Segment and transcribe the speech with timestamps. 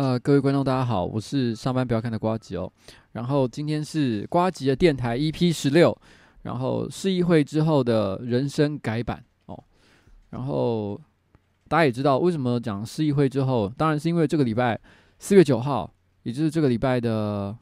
[0.00, 2.72] 呃，各位观众，大家好，我是上班不要看的瓜吉哦。
[3.12, 5.94] 然后今天是瓜吉的电台 EP 十六，
[6.40, 9.62] 然后市议会之后的人生改版哦。
[10.30, 10.98] 然后
[11.68, 14.80] 大家也知道为什么讲市议会之后，当然是因为这个礼拜
[15.18, 17.54] 四月九号，也就是这个礼拜的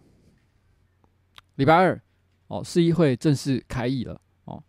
[1.57, 2.01] 礼拜二
[2.47, 4.63] 哦，市议会正式开议了哦，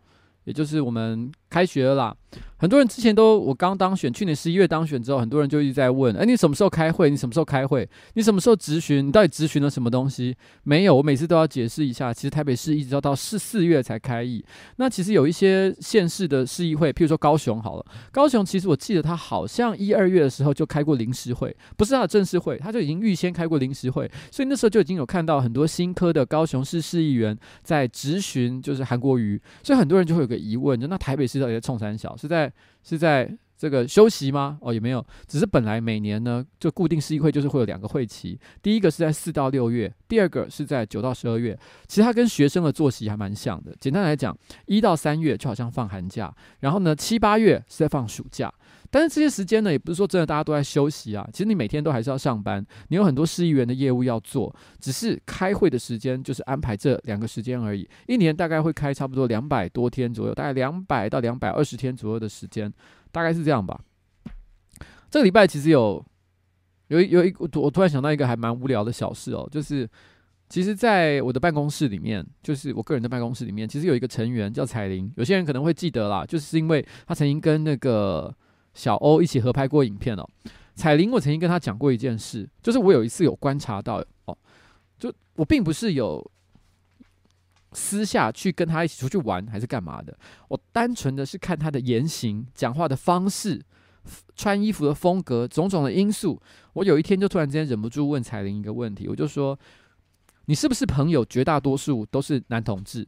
[0.46, 2.16] 也就是我们开学了啦。
[2.58, 7.10] 很多人之前都，我刚当选，去年十一月当选之后，很多人就一直在问：哎，你什么时候开会？
[7.10, 7.90] 你什么时候开会？
[8.16, 9.08] 你什么时候质询？
[9.08, 10.36] 你到底质询了什么东西？
[10.64, 12.14] 没有，我每次都要解释一下。
[12.14, 14.44] 其实台北市一直要到四四月才开议。
[14.76, 29.42] 那其实有一些县市的市议会，譬如说高雄好了，高雄其实我记得他好像一二月的时候就开过临时会，不是他的正式会，他就已经预先开过临时会，所以那时候就已经有看到很多新科的高雄市市议员在质询，就是韩国瑜。
[29.64, 32.16] 所以很多人就会有个疑问，就那台北市到底在冲三小？
[32.18, 32.52] 是在
[32.84, 34.58] 是在这个休息吗？
[34.62, 41.58] 哦，也没有，只是本来每年呢，就固定市议会就是会有两个会期，第一个是在四到六月，第二个是在九到十二月。
[41.88, 43.76] 其实它跟学生的作息还蛮像的。
[43.80, 48.54] 简单来讲，一到三月就好像放寒假，然后呢，七八月是在放暑假。
[48.92, 51.28] 但是这些时间呢，也不是说真的大家都在休息啊。
[51.32, 57.88] 其实你每天都还是要上班，你有很多市议员的业务要做，只是开会的时间就是安排这两个时间而已。
[58.08, 62.74] 一年大概会开差不多两百多天左右，大概两百到两百二十天左右的时间，
[63.12, 63.80] 大概是这样吧。
[65.12, 66.04] 这个礼拜其实有
[66.88, 69.88] 有一有一，我突然想到一个还蛮无聊的小事哦，就是
[70.50, 78.36] 其实，在我的办公室里面，就是我个人的办公室里面，其实有一个成员叫彩玲，有些人可能会记得啦，就是因为他曾经跟那个。
[78.80, 80.26] 小欧一起合拍过影片哦，
[80.74, 84.38] 彩玲，我曾经跟他讲过一件事，就是我有一次有观察到哦，
[84.98, 86.26] 就我并不是有
[87.74, 90.18] 私下去跟他一起出去玩还是干嘛的，
[90.48, 93.62] 我单纯的是看他的言行、讲话的方式、
[94.34, 96.42] 穿衣服的风格，种种的因素。
[96.72, 99.60] 我有一天就突然之间忍不住问彩玲一个问题，我就说
[100.48, 103.06] ：“你是不是朋友绝大多数都是男同志？”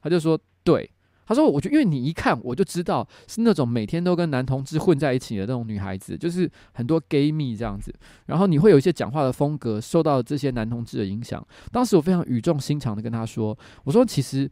[0.00, 0.88] 他就说：“对。”
[1.26, 7.92] 他说：“我就因为你一看我就知道是那种每天都跟男同志混在一起的那种女孩子，就是很多 gay 蜜这样子。
[8.26, 11.44] 然后你会有一些讲话的风格受到这些男同志的影响。
[11.72, 14.48] 当时我非常语重心长的跟他说：‘我说其实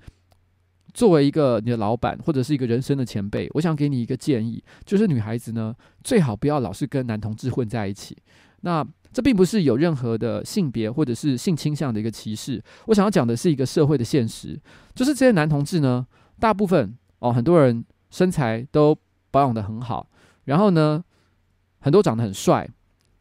[0.92, 5.72] 作为一个你的老板或者是一个人生的前辈，我想给你一个建议，就是女孩子呢
[6.02, 8.16] 最好不要老是跟男同志混在一起。
[8.62, 12.60] 那这并不是有任何的性别或者是性倾向的一个歧视。
[12.86, 14.60] 我想要讲的是一个社会的现实，
[14.92, 16.04] 就是这些男同志呢。”
[16.44, 18.94] 大部分哦，很多人身材都
[19.30, 20.06] 保养的很好，
[20.44, 21.02] 然后呢，
[21.80, 22.68] 很多长得很帅，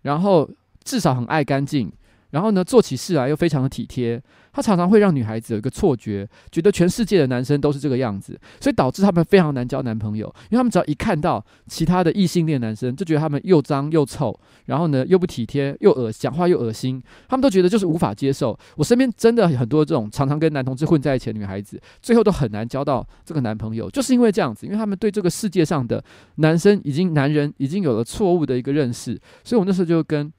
[0.02, 0.50] 然后
[0.84, 1.90] 至少很爱干净，
[2.34, 4.22] 然后呢，做起事来又非常的体贴。
[4.52, 10.28] 他常常会让女孩子有一个错觉，觉得全世界的男生都是这个样子，所以导致他们非常难交男朋友。
[10.50, 18.58] 因为他们只要一看到其他的异性恋男生，就觉得他们又脏又臭，然后呢又不体贴，又恶，讲话又恶心，他们都觉得就是无法接受。
[18.76, 26.04] 我身边真的很多这种常常跟男同志混在一起的女孩子，最后都很难交到这个男朋友，就是因为这样子，因为他们对这个世界上的
[26.36, 29.20] 男生已经男人已经有了错误的一个认识。
[29.44, 30.32] 所以我那时候就跟。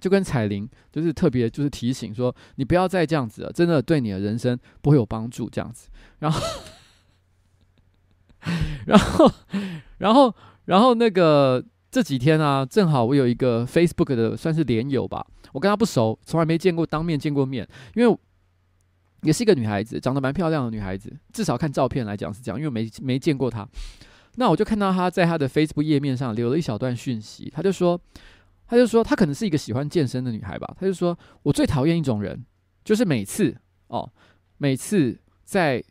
[0.00, 5.48] 就跟彩玲就是特别就是提醒说，你不要再这样子了，真的对你的人生不会有帮助。
[5.50, 6.40] 这样子，然后，
[8.86, 9.32] 然后，
[9.98, 10.34] 然后，
[10.66, 18.18] 然后那个这几天啊，正好我有一个 Facebook 的算是连友吧，我跟他不熟，从来没见过当面见过面，因为
[19.22, 23.66] 也是一个女孩子，长得蛮漂亮的女孩子，至少看照片来讲是这样，因为没没见过她。
[24.36, 28.00] 那我就看到她在她的 Facebook 页面上留了一小段讯息，她就说。
[28.68, 30.76] 他就说，他可能是一个喜欢健身的女孩吧。
[30.78, 32.44] 他就说，我最讨厌一种人，
[32.84, 33.56] 就是每次
[33.88, 34.08] 哦，
[34.58, 35.82] 每次在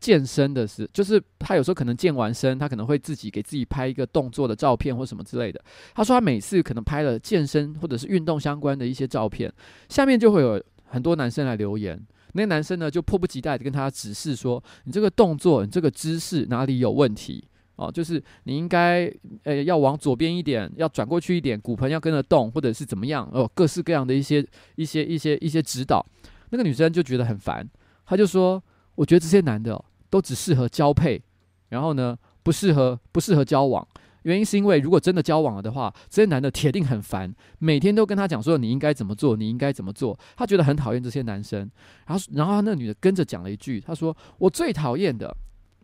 [0.00, 5.60] 健身的时，就是他有时候可能健完身，他可能会自己给自己拍一个动作的照片或什么之类的。
[5.92, 9.52] 他说，他每次可能拍了健身或者是运动相关的一些照片，
[9.88, 12.00] 下面就会有很多男生来留言。
[12.34, 17.48] 那个男生呢，就迫不及待的跟他指示说，你这个动作，你这个姿势哪里有问题？
[17.78, 19.08] 哦，就是你应该，
[19.44, 23.26] 呃，要往左边一点，要转过去一点，骨盆要跟着动，或者是怎么样？
[23.32, 24.44] 哦，各式各样的一些、
[24.74, 26.04] 一些、一些、一些指导。
[26.50, 27.64] 那个女生就觉得很烦，
[28.04, 28.60] 她就说
[28.96, 29.80] ：“我觉得这些男的，
[30.10, 31.22] 都只适合交配，
[31.68, 33.86] 然后呢，不适合不适合交往。
[34.22, 40.18] 原因是因为如果真的交往了的话，这些男的铁定很烦，每天都跟他讲说你应该怎么做，你应该怎么做。
[40.36, 41.70] 他觉得很讨厌这些男生。
[42.06, 45.32] 然后，然后那女的跟着讲了一句，她说：我最讨厌的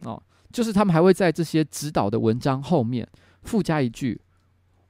[0.03, 0.21] 哦。”
[0.55, 3.09] 就是他们还会在这些指导的文章后面
[3.43, 4.21] 附加一句：“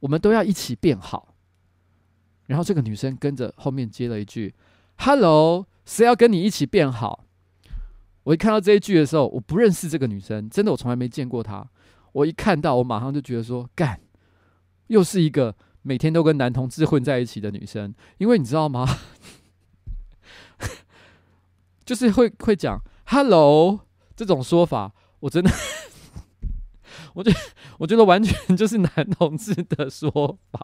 [0.01, 1.35] 我们都要一起变好。”
[2.45, 4.55] 然后这个女生跟着后面接了一句
[4.99, 7.25] ：“Hello，谁要跟你一起变好？”
[8.25, 11.67] 我一看到这一句的时候，我不认识这个女生，真的我从来没见过她。
[12.13, 13.99] 我一看到，我马上就觉得说：“干，
[14.89, 18.87] 又是一个每天都跟男同志混在一起的女生。”因为你知道吗？
[21.87, 23.81] 就是会会讲 “Hello”
[24.15, 24.93] 这种说法。
[25.25, 25.51] 我真的，
[27.15, 27.41] 我觉得，
[27.79, 30.61] 我觉得完全就是 男同志的说法。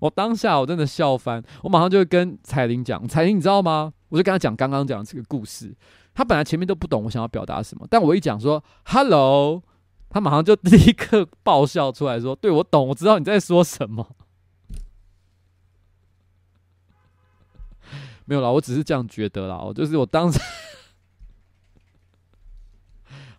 [0.00, 3.92] 我当下我真的笑翻，我马上就会跟彩玲讲，彩玲你知道吗？
[4.08, 5.76] 我就跟他讲刚刚讲这个故事。
[6.14, 9.62] 他本来前面都不懂我想要表达什么，但我一讲说 “hello”，
[10.08, 14.16] 他马上就 立刻爆笑出来说：“对，我懂，我知道你在说什么。
[18.24, 20.40] ”没有啦，我只是这样觉得啦，我就是我当时。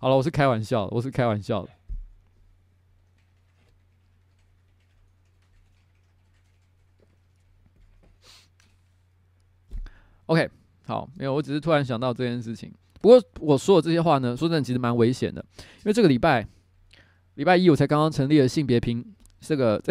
[0.06, 1.70] 好了，我是开玩笑，我是开玩笑的。
[10.28, 10.48] OK，
[10.86, 12.72] 好，没有，我只是突然想到这件事情。
[13.02, 16.48] 不过我说的这些话呢，说真的，其实蛮危险的，因为这个礼拜
[17.34, 19.04] 礼拜一我才刚刚成立了性别平
[19.40, 19.82] 这个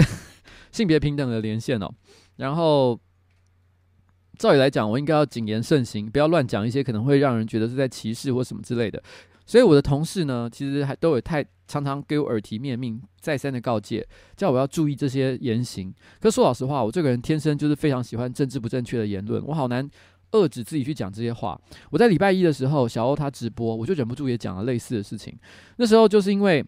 [0.71, 1.93] 性别平等的连线哦。
[2.37, 3.01] 然后
[4.39, 9.03] 照理来讲，我应该要谨言慎行，不要乱讲一些可能会让人觉得是在歧视或什么之类的。
[9.47, 15.93] 所以我的同事呢，其实还都有太常常给我耳提面命，再三的告诫，叫我要注意这些言行。
[16.21, 19.89] 可说老实话，我这个人天生就是非常喜欢政治不正确的言论，我好难
[20.33, 21.61] 遏制自己去讲这些话。
[21.91, 25.37] 我在礼拜一的时候，小欧他直播，我就忍不住也讲了类似的事情。
[25.77, 26.65] 那时候就是因为，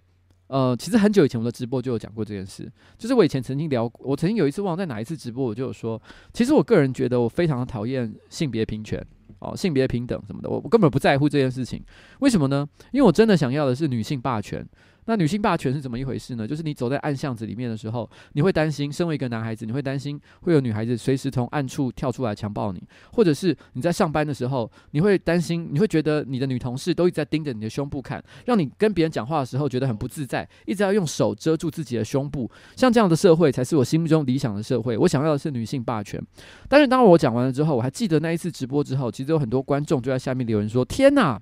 [0.49, 6.01] 呃，其实很久以前我的直播就有讲过这件事，就是我以前曾经聊，我曾经有一次忘了在哪一次直播，我就有说，
[6.33, 9.05] 其实我个人觉得我非常的讨厌性别平权。
[9.51, 11.83] 哦，性别平等什么的，我我根本不在乎这件事情。
[12.21, 12.69] 为什么呢？
[12.93, 14.67] 因为我真的想要的是女性霸权。
[15.07, 16.47] 那女性霸权是怎么一回事呢？
[16.47, 22.83] 就是你走在暗巷子里面的时候，你会担心，身为一个男孩子，你会担心会有女孩子随时从暗处跳出来强暴你，
[23.13, 32.51] 或者是你在上班的时候，你会担心，你会觉得你的女同事都一直在盯着你的胸部看，让你跟别人讲话的时候觉得很不自在，一直要用手遮住自己的胸部。
[32.75, 34.99] 像这样的社会才是我心目中理想的社会。
[34.99, 36.21] 我想要的是女性霸权。
[36.69, 41.41] 但是当我讲完了之后，我还记得那一次直播之后，其实有很多观众就在下面留言说：“天哪！”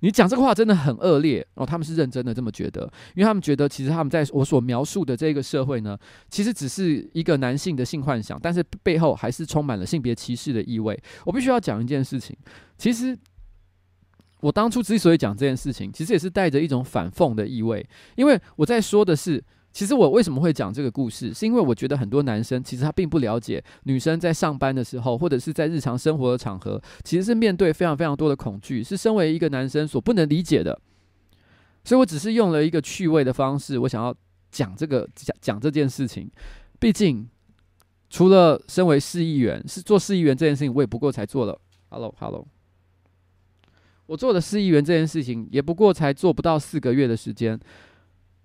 [0.00, 2.82] 你讲这个话真的很恶劣哦，他们是认真的这么觉得，
[3.14, 11.00] 因为他们觉得其实他们在我所描述的这个社会呢，其实只是一个男性的性幻想，但是背后还是充满了性别歧视的意味。
[11.24, 12.36] 我必须要讲一件事情，
[12.76, 13.16] 其实
[14.40, 19.42] 我当初之所以讲这件事情，其实也是带着一种反讽的意味，因为我在说的是。
[19.72, 30.78] 其实我为什么会讲这个故事，是因为我觉得很多男生其实他并不了解女生在上班的时候，或者是在日常生活的场合，其实是面对非常非常多的恐惧，是身为一个男生所不能理解的。
[31.84, 34.14] 所以我只是用了一个趣味的方式，我想要
[34.50, 36.28] 讲这个讲讲这件事情。
[36.80, 37.28] 毕竟
[38.10, 41.58] 除了身为市议员，是做市议员这件事情，我也不过才做了。
[41.90, 42.46] Hello，Hello，
[44.06, 47.58] 我做的市议员这件事情，也不过才做不到四个月的时间。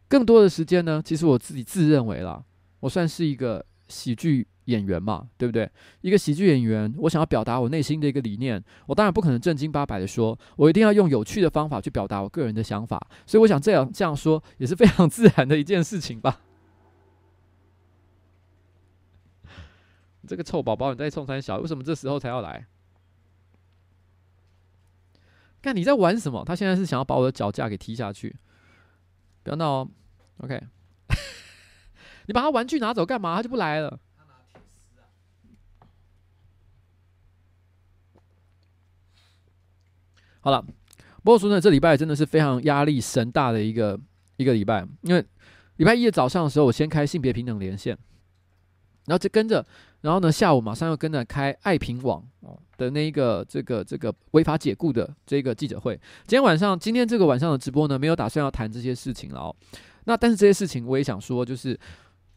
[0.08, 2.44] 更多的时间呢，其实我自己自认为啦，
[2.80, 5.70] 我算是一个喜剧演员嘛，对不对？
[6.02, 13.00] 一个喜剧演员，我想要表达我内心的一个理念，我当然不可能正经八百的说，我一定要用有趣的方法去表达我个人的想法。
[13.26, 16.42] 所以我想这样这样说也是非常自然的一件事情吧。
[20.28, 22.68] 这个臭宝宝，你在冲三小，为什么这时候才要来？
[25.62, 26.44] 看你在玩什么？
[26.46, 28.36] 他现在是想要把我的脚架给踢下去，
[29.46, 29.90] 不要闹哦。
[30.44, 30.60] OK，
[32.26, 33.36] 你把他玩具拿走干嘛？
[33.38, 34.00] 他就不来了。
[40.42, 40.62] 好了，
[41.24, 44.00] 不过说呢，这礼拜真的是非常压力神大的一个
[44.38, 45.24] 一个礼拜，因为
[45.78, 47.98] 礼拜一的早上的时候，我先开性别平等连线。
[49.06, 49.64] 然后就跟着，
[50.06, 52.24] 然后呢，下午马上又跟着开爱平网
[52.78, 56.00] 的那一个这个这个违法解雇的这个记者会。
[56.28, 59.56] 今天晚上，今天这个晚上的直播呢，没有打算要谈这些事情了哦。
[60.04, 61.76] 那但是这些事情我也想说，就是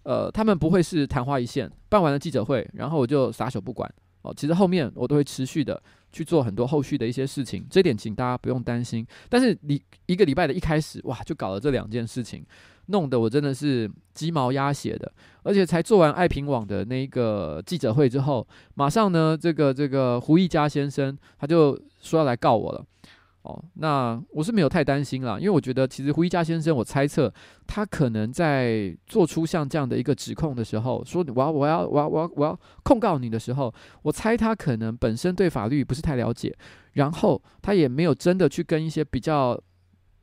[0.05, 4.33] 呃，他们不会是昙花一现，办完了记者会，然后我就撒手不管哦。
[4.35, 5.79] 其实后面我都会持续的
[6.11, 9.07] 去做很多后续的一些事情，这点请大家不用担心。
[9.29, 12.43] 但是你一个礼拜的一开始，哇，就搞了这两件事情。
[12.89, 15.11] 弄得我真的是鸡毛鸭血的，
[15.43, 22.85] 而且才做完爱平网的那个记者会之后，马上呢，这个这个胡一家先生他就说要来告我了。
[23.43, 27.33] 哦，那我是没有太担心啦，因为我觉得其实胡一家先生，我猜测
[27.67, 36.55] 他可能在做出像这样的一个指控的时候，说我要我要我要我要我要控告你的时候，我猜他可能本身对法律不是太了解，
[36.95, 39.59] 然后他也没有真的去跟一些比较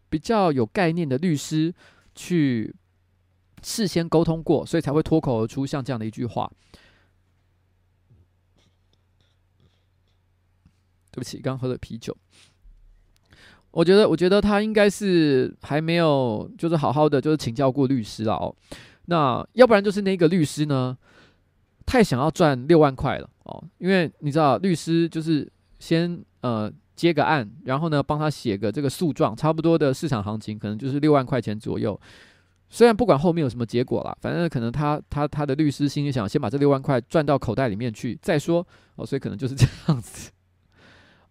[0.09, 1.73] 比较有概念的律师。
[2.15, 2.73] 去
[3.61, 6.49] 事先沟通过，所以才会脱口而出像这样的一句话。
[11.11, 12.15] 对不起，刚喝了啤酒。
[13.71, 18.55] 我觉得，我觉得他应该是还没有，就是好好的，就是请教过律师了哦。
[19.05, 20.97] 那要不然就是那个律师呢，
[21.85, 23.63] 太想要赚六万块了哦。
[23.77, 26.71] 因为你知道，律师就是先呃。
[26.95, 31.99] 接个案，然后呢，帮他写个这个诉状，差不多的市场行情可能就是六万块钱左右。
[32.69, 40.31] 虽然不管后面有什么结果啦，反正可能他 他他的律师心里想先把这六万块赚到口袋里面去再说哦，所以可能就是这样子。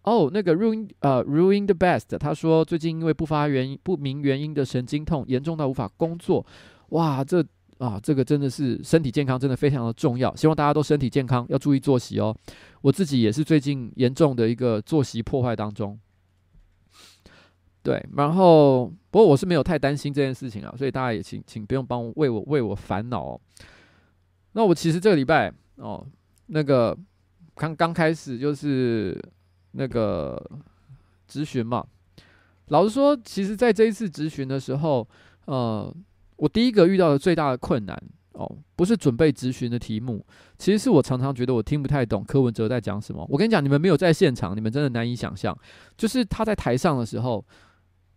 [0.03, 6.45] 哦，那个 ruin 呃 ruin the best，他说最近因为不发原因不明原因的神经痛严重到无法工作，
[6.89, 7.43] 哇，这。
[7.77, 10.33] 啊，这个真的是身体健康，真的非常的重要。
[10.33, 12.33] 希望大家都身体健康，要注意作息哦。
[12.81, 15.99] 我自己也是最近严重的一个作息破坏当中。
[17.83, 23.41] 对，然后不过我是没有太担心这件事情啊，所以大家也请请不用帮我为我为我烦恼哦。
[24.53, 26.07] 那我其实这个礼拜哦，
[26.45, 26.97] 那个
[27.55, 29.21] 刚刚开始就是
[29.71, 30.41] 那个
[31.29, 31.85] 咨询嘛。
[32.69, 35.05] 老实说，其实在这一次咨询的时候，
[35.43, 35.93] 呃。
[36.37, 38.01] 我第一个遇到的最大的困难
[38.33, 40.25] 哦，不是准备咨询的题目，
[40.57, 43.25] 其实是我常常觉得我听不太懂柯文哲在讲什么。
[43.29, 45.57] 我跟你讲，你们没有在现场，你们真的难以想象，
[45.97, 47.45] 就是他在台上的时候，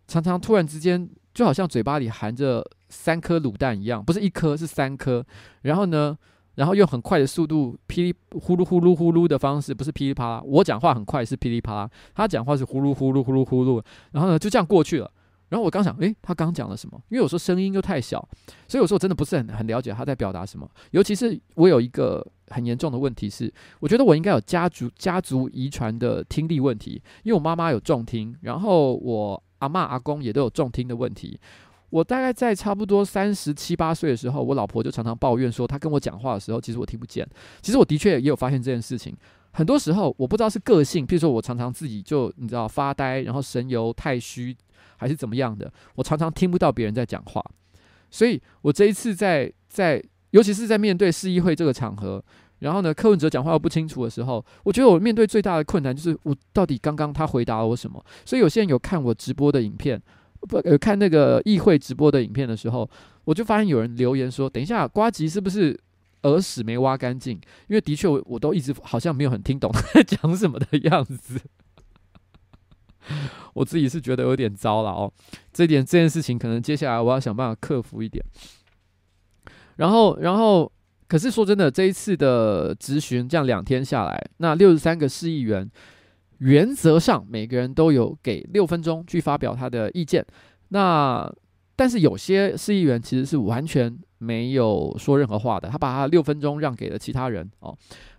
[0.07, 5.25] 常常突然之间就好像嘴巴里含着三颗卤蛋一样，不是一颗，是三颗。
[5.61, 6.17] 然后呢，
[6.55, 10.41] 然后用很快的速度，噼里呼噜呼噜呼噜的方式，不是噼里啪啦。
[10.43, 13.81] 我讲话很快是噼里啪啦，他讲话是呼噜呼噜呼噜呼噜。
[14.11, 15.09] 然后呢，就这样过去了。
[15.49, 17.01] 然后我刚想，诶，他刚讲了什么？
[17.09, 18.19] 因为有时候声音又太小，
[18.67, 20.69] 所以有时候真的不是很很了解他在表达什么。
[20.91, 31.39] 尤其是我有一个很严重的问题是，我觉得我应该有家族家族遗传的听力问题，因为我妈妈有重听，然后我阿妈阿公也都有重听的问题。
[31.89, 37.27] 我大概在差不多三十七八岁的时候，我老婆就常常抱怨说，她跟我讲话的时候，其实我听不见。
[37.63, 39.17] 其实我的确也有发现这件事情。
[39.51, 44.55] 很多时候我不知道是个性，譬如说我常常自己就你知道发呆，然后神游太虚。
[44.97, 45.71] 还是怎么样的？
[45.95, 47.43] 我常常听不到别人在讲话，
[48.09, 52.23] 所以我这一次在在，尤其是在面对市议会这个场合，
[52.59, 58.03] 然后呢，柯文哲讲话又不清楚的时候，我觉得我面对最大的困难就是我到底刚刚他回答了我什么？
[58.25, 60.01] 所以有些人有看我直播的影片，
[60.41, 62.89] 不有看那个议会直播的影片的时候，
[63.25, 65.79] 我就发现有人留言说：“等一下，瓜吉是不是
[66.23, 67.35] 耳屎没挖干净？”
[67.67, 71.39] 因为的确我我都一直好像没有很听懂他 在讲什么的样子。
[73.53, 75.11] 我自己是觉得有点糟了哦，
[75.51, 78.23] 这点这件事情可能接下来我要想办法克服一点。
[79.77, 80.69] 然后，然后，
[81.07, 85.69] 可是说真的，这一次的质询这样两天下来，那六十三个市议员
[86.39, 90.25] 原则上每个人都有给六分钟去发表他的意见。
[90.69, 91.31] 那
[91.75, 97.73] 但是有些市议员其实是完全没有说任何话的，他把他六分钟让给了其他人哦。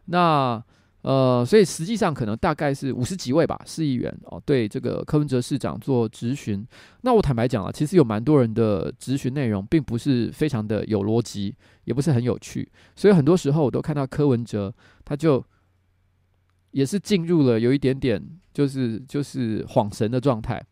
[0.06, 0.62] 那
[1.02, 6.66] 呃，所以实际上可能大概是五十几位吧，市议员哦，对这个柯文哲市长做质询。
[7.02, 11.54] 那我坦白讲啊，其实有蛮多人的质询内容并不是非常的有逻辑，
[11.84, 15.42] 也不是很有趣，所以很多时候我都看到柯文哲他就
[16.72, 20.62] 也是进入了有一点点就是就是恍神的状态。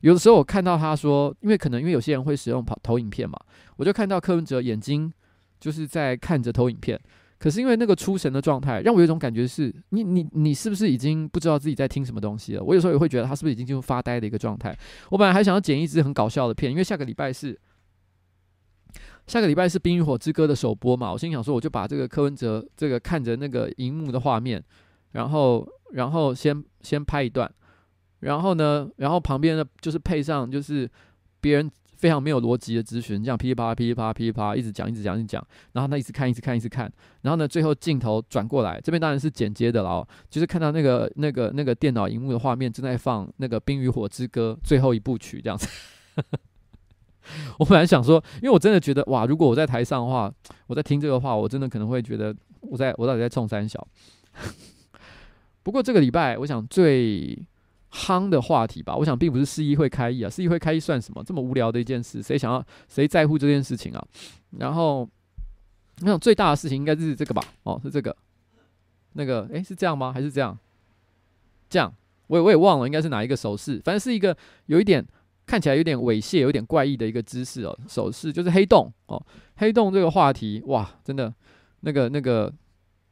[0.00, 3.38] 有的时候我看到他说，因为可能因为有些人会使用跑投影片嘛，
[3.76, 5.12] 我就看到柯文哲眼睛
[5.60, 6.98] 就是在看着投影片，
[7.44, 12.64] 可是因为那个出神的状态，让我有一种感觉是，你你你是不是已经不知道自己在听什么东西了？
[12.64, 14.74] 我有时候也会觉得他是不是已经进入发呆的一个状态。
[15.10, 17.54] 我本来还想要剪一支很搞笑的片，因为下个礼拜是
[19.26, 24.64] 下个礼拜是《冰与火之歌》的首播嘛，我心想说，我就把这个柯文哲这个看着那个荧幕的画面，
[25.12, 27.52] 然后然后先先拍一段。
[28.20, 30.90] 然后呢，然后旁边呢，就是配上就是
[31.42, 31.70] 别人
[32.04, 35.42] 非常没有逻辑的咨询，这样噼里啪啦、噼里啪啦、噼里啪啦，一直讲、一直讲、一直讲。
[35.72, 36.92] 然后他一直看、一直看、一直看。
[37.22, 45.66] 然后呢，最后镜头转过来，这边当然是剪接的了哦，就是看到那个、那个、那个电脑荧幕的画面正在放那个《冰与火之歌》最后一部曲这样子。
[47.58, 50.30] 我本来想说，因为我真的觉得哇，如果我在台上的话，
[50.66, 53.88] 我在听这个话，我真的可能会觉得我在我到底在冲三小。
[55.64, 57.48] 不过这个礼拜，我想最。
[57.94, 61.22] 夯的话题吧，我想并不是市议会开议啊，市议会开议算什么？
[61.22, 64.04] 这么无聊的一件事，谁想要谁在乎这件事情啊？
[64.58, 65.08] 然后，
[66.00, 67.40] 我想最大的事情应该是这个吧？
[67.62, 68.14] 哦，是这个，
[69.12, 70.12] 那个，诶，是这样吗？
[70.12, 70.58] 还是这样？
[71.70, 71.94] 这样，
[72.26, 73.80] 我也我也忘了，应该是哪一个手势？
[73.84, 74.36] 反正是一个
[74.66, 75.06] 有一点
[75.46, 79.24] 看起来有点猥亵、有点怪异的一个姿势哦，手势就是黑洞哦，
[79.56, 81.32] 黑洞这个话题，哇，真的，
[81.80, 82.52] 那个那个。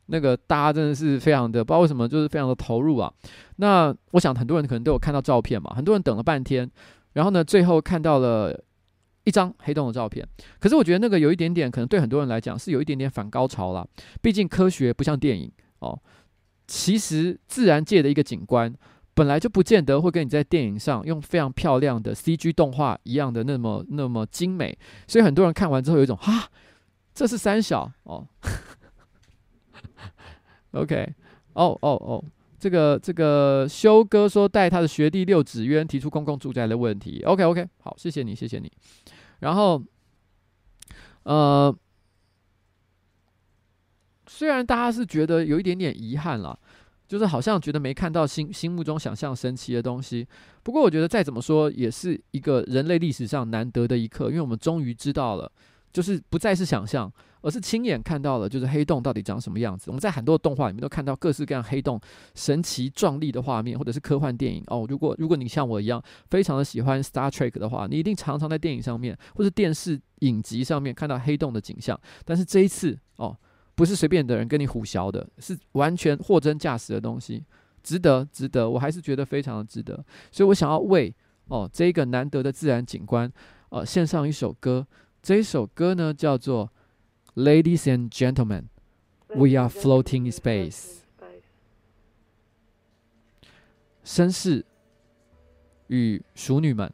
[0.06, 3.12] 那个大家真的是非常的，不知道为什么，就是非常的投入啊。
[3.56, 6.70] 那我想很多人可能都有看到照片嘛，很多人等了半天，
[7.12, 8.58] 然后呢，最后看到了
[9.24, 10.26] 一张黑洞的照片。
[10.58, 13.86] 可是我觉得那个有一点点，可能对很多人来讲是有一点点反高潮啦。
[14.20, 15.98] 毕竟科学不像电影哦。
[16.66, 18.72] 其实自然界的一个景观，
[19.14, 24.76] 本来就不见得会跟你在电影上用非常漂亮的 CG 动画一样的那么那么精美。
[25.06, 26.48] 所以很多人看完之后有一种哈，
[27.12, 28.26] 这是三小哦。
[30.72, 31.14] OK，
[31.54, 32.24] 哦哦哦，
[32.58, 37.22] 这个这个修哥说带他的学弟六子渊提出公共住宅的问题。
[37.24, 38.70] OK OK，好，谢谢你，谢谢你。
[39.40, 39.82] 然后，
[41.24, 41.76] 呃，
[44.26, 46.58] 虽然大家是觉得有一点点遗憾了，
[47.08, 50.26] 就是好像觉得没看到心心目中想象神奇的东西。
[50.62, 55.50] 不过我觉得再怎么说也是一个人类历史上难得的一刻，因为我们终于知道了，
[55.92, 57.12] 就是不再是想象。
[57.44, 59.86] 而是亲眼看到了，就是黑洞到底长什么样子。
[59.88, 62.00] 我们在很多动画里面都看到各式各样黑洞
[62.36, 64.86] 神奇壮丽的画面，或者是科幻电影哦。
[64.88, 66.00] 如果如果你像我一样
[66.30, 72.00] 非常的喜欢 Star Trek 的话，你一定常常在电影上面或者电视影集上面看到黑洞的景象。
[72.24, 73.36] 但是这一次哦，
[73.74, 77.44] 不是随便的人跟你唬洨的，是完全货真价实的东西，
[77.82, 79.96] 值得值得，我还是觉得非常的值得。
[80.30, 81.12] 所以我想要为
[81.48, 83.28] 哦这一个难得的自然景观，
[83.70, 84.86] 呃，献上一首歌。
[85.22, 86.70] 这一首歌呢叫做。
[87.34, 88.64] Ladies and gentlemen,
[89.28, 90.98] we are floating in space.
[94.04, 94.66] 绅士
[95.86, 96.92] 与淑女们，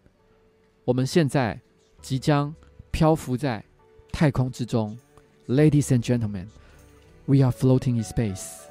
[0.84, 1.60] 我们现在
[2.00, 2.54] 即将
[2.92, 3.64] 漂浮在
[4.12, 4.96] 太空之中。
[5.48, 6.46] Ladies and gentlemen,
[7.24, 8.67] we are floating in space.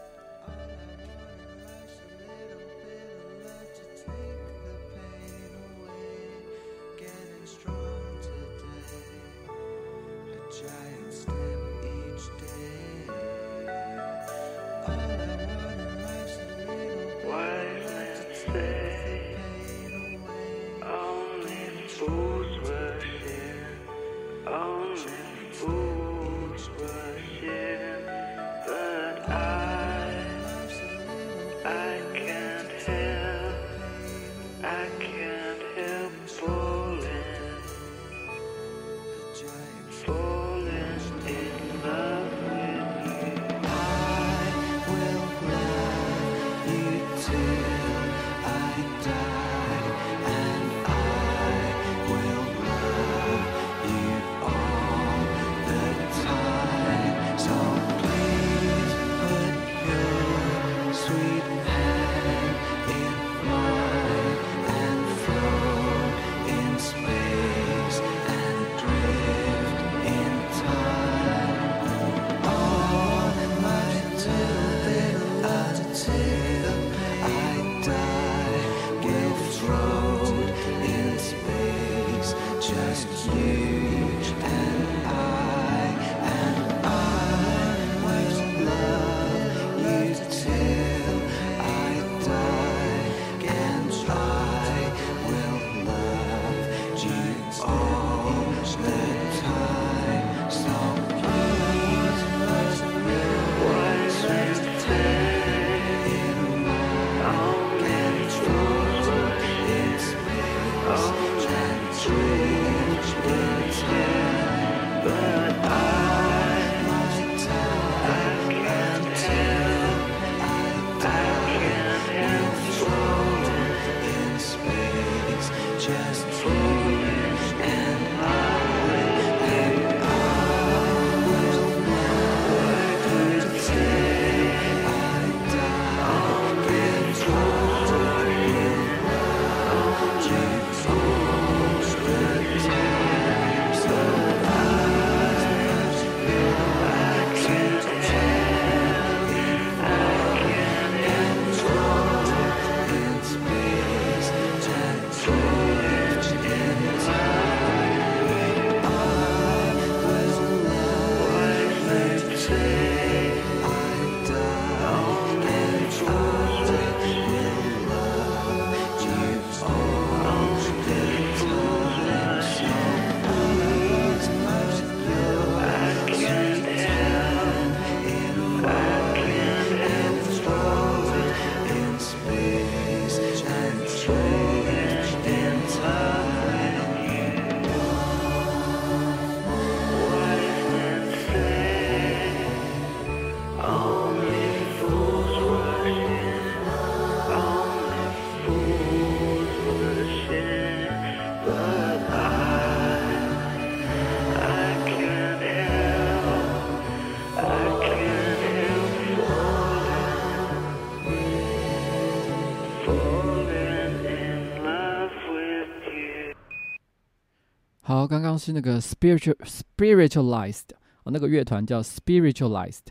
[218.21, 220.63] 刚刚是那个 spiritual spiritualized
[221.03, 222.87] 哦，那个乐团叫 spiritualized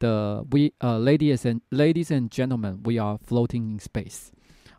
[0.00, 4.30] 的 We 呃、ladies and ladies and gentlemen we are floating in space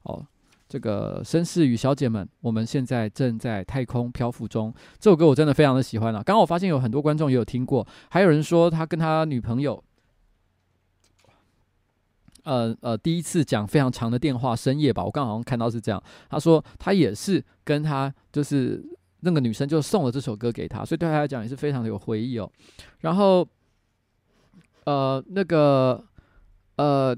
[0.04, 0.28] 哦，
[0.68, 4.74] 这个绅士与小姐们，我们现在正在太空漂浮中。
[5.00, 6.22] 这首歌我真的非常的喜欢啊！
[6.22, 9.82] 刚刚我发现有很多观众也有听过，还有人说他跟他女朋友，
[12.44, 16.04] 呃呃，第一次讲非常长的电话，深夜吧，我刚好像看到是这样。
[16.30, 18.86] 他说他也是跟他就是。
[19.26, 22.48] 那个女生就送了这首歌给他，所以对他来讲也是非常的有回忆哦。
[23.00, 23.46] 然后，
[24.86, 26.06] 呃，那个，
[26.76, 27.18] 呃，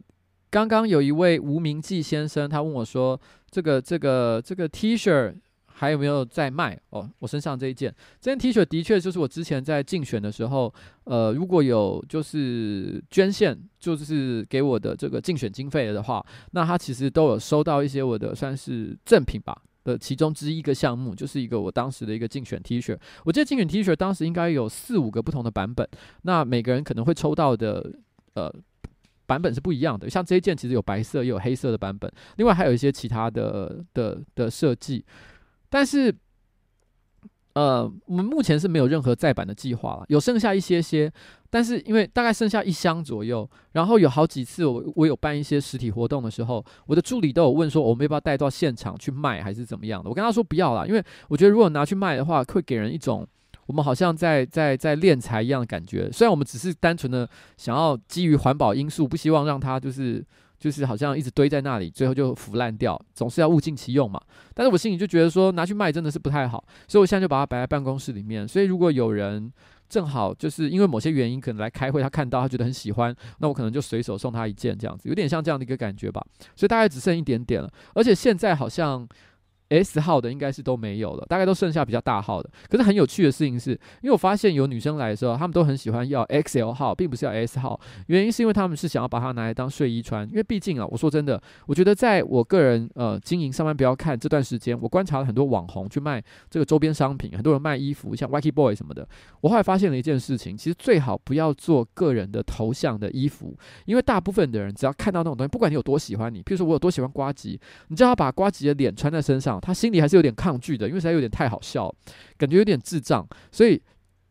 [0.49, 3.19] 刚刚有一位无名记先生，他问我说
[3.51, 19.61] ：“这个、这个、这个 T 恤还有没有在卖？”哦，我身上这一件，这件 T 恤的确就是我之前在竞选的时候，呃，如果有就是捐献，就是给我的这个竞选经费的话，那他其实都有收到一些我的算是赠品吧。
[19.87, 22.97] 的其中之一个项目，就是一个我当时的一个竞选 T 恤。
[23.23, 25.87] 我记得竞选 T 恤当时应该有四五个不同的版本，
[26.23, 27.89] 那每个人可能会抽到的
[28.33, 28.53] 呃
[29.25, 30.09] 版本是不一样的。
[30.09, 35.05] 像这一件其实有白色也有黑色的版本，另外还有一些其他的的的设计，
[35.69, 36.13] 但是。
[37.57, 41.11] 呃，我们目前是没有任何再版的计划了，有剩下一些些，
[41.49, 50.09] 但是因为大概剩下一箱左右，然后有好几次我我有办一些实体活动的时候，我的助理都有问说，我们要不要带到现场去卖，还是怎么样的？
[50.09, 53.27] 我跟他说不要啦，因为我觉得如果拿去卖的话，会给人一种
[53.65, 56.11] 我们好像在在在敛财一样的感觉。
[56.11, 60.25] 虽然我们只是单纯的想要基于环保因素，不希望让它就是。
[60.59, 64.19] 就是好像一直堆在那里，最后就腐烂掉，总是要物尽其用嘛。
[64.55, 68.47] 但是我心里就觉得说，拿去卖真的是不太好，所以我现在就把它摆在办公室里面。
[68.47, 69.53] 所以如果有人
[69.89, 76.25] 正好就是因为某些原因可能来开会，他看到他觉得很喜欢，那我可能就随手送他一件这样子，有点像这样的一个感觉吧。
[76.55, 79.07] 所以大概只剩一点点了，而且现在好像。
[79.69, 82.49] S 号的应该是都没有了，大概都剩下比较大号的。
[82.69, 87.79] 可是很有趣的事情是，因为我发现有女生来的时候，她们都很喜欢要 XL 号，并不是要 S 号。
[88.07, 90.27] 原因是因为她们是想要把它拿来当睡衣穿。
[90.29, 99.07] 因为毕竟啊，我说真的，我觉得在我个人呃经营上班不要看这段时间，我观察了很多网红去卖这个周边商品，很多人卖衣服，像 Wacky Boy 什么的。
[99.41, 103.53] 我后来发现了一件事情，其实最好不要做个人的头像的衣服，
[103.85, 109.56] 因为大部分的人只要看到那种东西，不管你有多喜欢你，譬如说我有多喜欢瓜吉，你叫他把瓜吉的脸穿在身上。
[109.59, 111.93] 他心里还是有点抗拒的，因为实在有点太好笑，
[112.37, 113.81] 感觉有点智障，所以，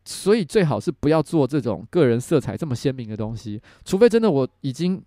[0.05, 5.03] 所以最好是不要做这种个人色彩这么鲜明的东西，除非真的我已经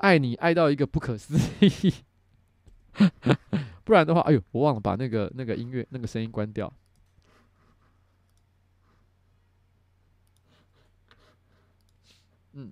[0.00, 1.94] 爱你爱到一个不可思议，
[3.84, 6.72] 不然的话，哎呦，我忘了把那个那个音乐那个声音关掉。
[12.54, 12.70] 嗯，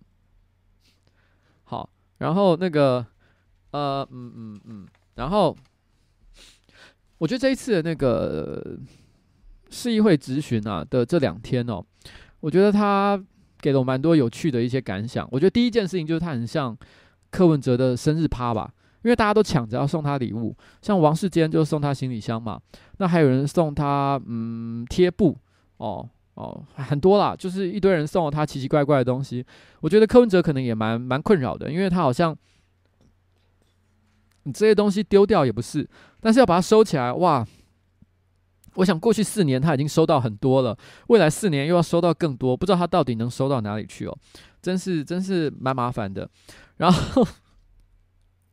[1.64, 3.06] 好，然后那个，
[3.70, 4.88] 呃，嗯嗯嗯。
[5.16, 5.54] 然后，
[7.18, 8.78] 我觉得这一次的那个
[9.68, 11.84] 市议会质询啊的这两天哦，
[12.40, 13.22] 我觉得他
[13.60, 15.28] 给了我蛮多有趣的一些感想。
[15.30, 16.74] 我觉得第一件事情就是他很像
[17.30, 22.58] 柯文哲的生日趴吧，因为大家都抢着要送他礼物，像王世坚就送他行李箱嘛，
[22.96, 25.36] 那还有人送他嗯贴布
[25.76, 29.44] 哦哦很多啦，就是一堆人送了他奇奇怪怪的东西。
[29.80, 32.34] 我觉得柯文哲可能也蛮蛮困扰的，因为他好像。
[34.44, 35.88] 你这些东西丢掉也不是，
[36.20, 37.46] 但是要把它收起来，哇！
[38.74, 40.76] 我想过去四年他已经收到很多了，
[41.09, 44.16] 未来四年又要收到更多，不知道他到底能收到哪里去哦，
[44.62, 46.31] 真是真是蛮麻烦的。
[46.76, 47.26] 然后，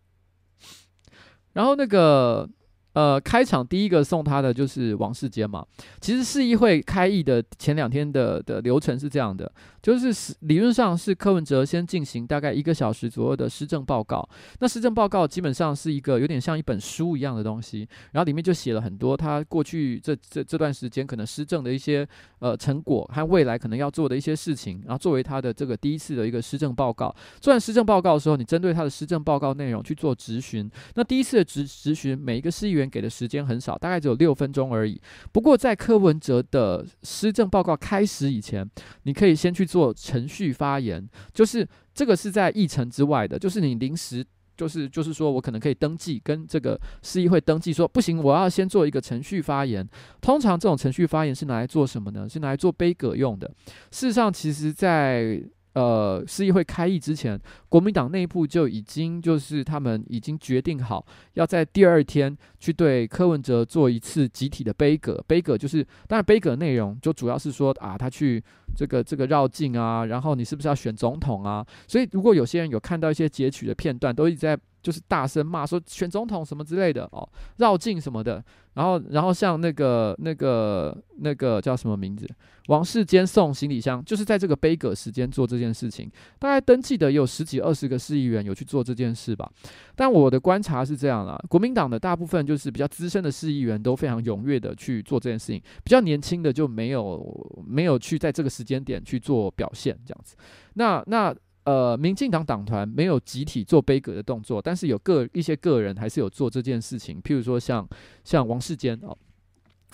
[1.54, 2.50] 然后那个。
[2.98, 5.64] 呃，开场第一个送他的就是王世坚嘛。
[6.02, 9.52] 其实市议会开议的前两天的的流程是这样的，
[9.84, 14.28] 就是理论上是柯文哲先进行大概一个小时左右的施政报告。
[14.62, 22.08] 那施政报告基本上是一个有点像一本书一样的东西，然后里面就写了很多他过去这这这段时间可能施政的一些
[22.40, 27.16] 呃成果和未来可能要做的一些事情，然后作为他的这个第一次的一个施政报告。
[27.40, 30.68] 做完施政报告的时候，你针对他的施政报告内容去做质询。
[30.96, 32.87] 那第一次的质质询，每一个市议员。
[32.90, 35.00] 给的时间很少，大概只有六分钟而已。
[35.32, 38.70] 不过，在柯文哲的施政报告开始以前，
[39.04, 49.88] 你可以先去做程序发言，就是这个是在议程之外的，就是你临时就是就是说我可能可以登记跟这个市议会登记说不行，我要先做一个程序发言。
[50.20, 52.28] 通常这种程序发言是拿来做什么呢？
[52.28, 53.48] 是拿来做杯葛用的。
[53.92, 55.40] 事实上，其实在
[55.78, 65.24] 呃，市议会开议之前，国民党内部就已经就是他们已经决定好，要在第二天去对柯文哲做一次集体的杯葛。
[65.28, 68.44] 杯葛就是，当然杯葛内容就主要是说啊，他去
[68.76, 71.64] 这个这个绕境啊，然后你是不是要选总统啊？
[71.88, 74.58] 所以如果有些人有看到一些截取的片段，都一直在。
[74.88, 78.42] 就是大声骂说选总统什么之类的哦，绕境什么的。
[78.74, 82.26] 然后，然后像那个、那个、那个叫什么名字？
[82.68, 86.10] 王世坚送行李箱，就是在这个杯葛时间做这件事情。
[86.40, 89.52] 大概登记的有十几、二十个市议员有去做这件事吧。
[89.94, 100.38] 但我的观察是这样啦，国民党的大部分就是比较资深的市议员都非常踊跃的去做这件事情，比较年轻的就没有没有去在这个时间点去做表现这样子。
[100.76, 101.36] 那那。
[101.68, 107.22] 呃，民进党党团没有集体做杯葛的动作，但是有个一些个人还是有做这件事情。
[107.22, 107.86] 譬如说像
[108.24, 109.14] 像王世坚哦，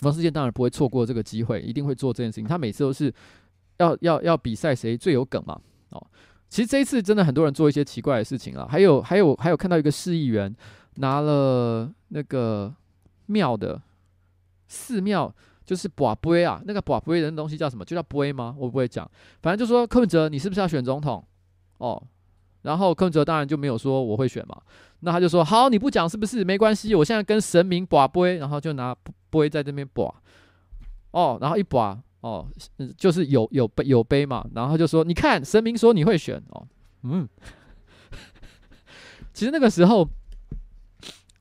[0.02, 2.44] 王世坚当然不会错过这个机会，一定会做这件事情。
[2.46, 3.12] 他每次都是
[3.78, 6.06] 要要要比赛谁最有梗嘛哦。
[6.48, 10.54] 其实这一次真的很多人做一些奇怪的事情了，还有还有还有看到一个市议员
[10.98, 12.72] 拿了那个
[13.26, 13.82] 庙的
[14.68, 15.34] 寺庙，
[15.66, 17.84] 就是跋杯啊，那个跋杯的东西叫什么？
[17.84, 18.54] 就叫杯吗？
[18.56, 19.10] 我不会讲，
[19.42, 21.26] 反正就说柯文哲，你是不是要选总统？
[21.78, 22.02] 哦，
[22.62, 24.60] 然后柯文哲当然就没有说我会选嘛，
[25.00, 26.44] 那他就说好，你不讲是不是？
[26.44, 28.96] 没关系，我现在跟神明跋杯，然后就拿
[29.30, 30.12] 杯在这边跋，
[31.10, 32.46] 哦，然后一跋，哦，
[32.96, 36.66] 就是有有杯有杯嘛，然后就说你看神明说你会选哦，
[37.02, 37.28] 嗯，
[39.34, 40.08] 其实那个时候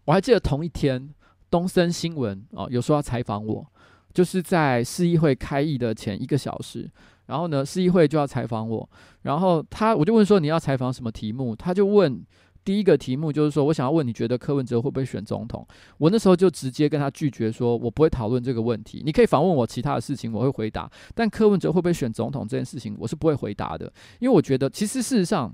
[0.05, 1.13] 我还记得同一天
[1.49, 3.65] 东森新闻哦有说要采访我，
[4.13, 6.89] 就是在市议会开议的前一个小时。
[7.25, 8.89] 然后呢，市议会就要采访我，
[9.21, 11.55] 然后他我就问说你要采访什么题目？
[11.55, 12.21] 他就问
[12.65, 15.65] 第一个题目就是说我想要问你觉得柯文哲会不会选总统？
[15.97, 19.01] 我那时候就直接跟他拒绝说，我不会讨论这个问题。
[19.05, 23.85] 你可以访问我其他的事情，我会回答，但柯文哲会不会选总统这件事情，我是不会回答的，
[24.19, 25.53] 因为我觉得其实事实上，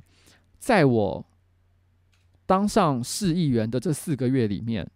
[0.57, 1.25] 在我
[2.45, 4.89] 当上市议员的这四个月里面，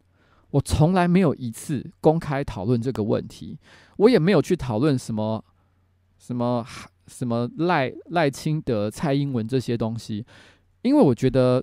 [0.49, 3.59] 我从来没有一次公开讨论这个问题，
[3.97, 5.45] 我也没有去讨论什么。
[6.25, 6.65] 什么
[7.07, 10.25] 什么赖赖清德、蔡英文这些东西，
[10.83, 11.61] 因为我觉得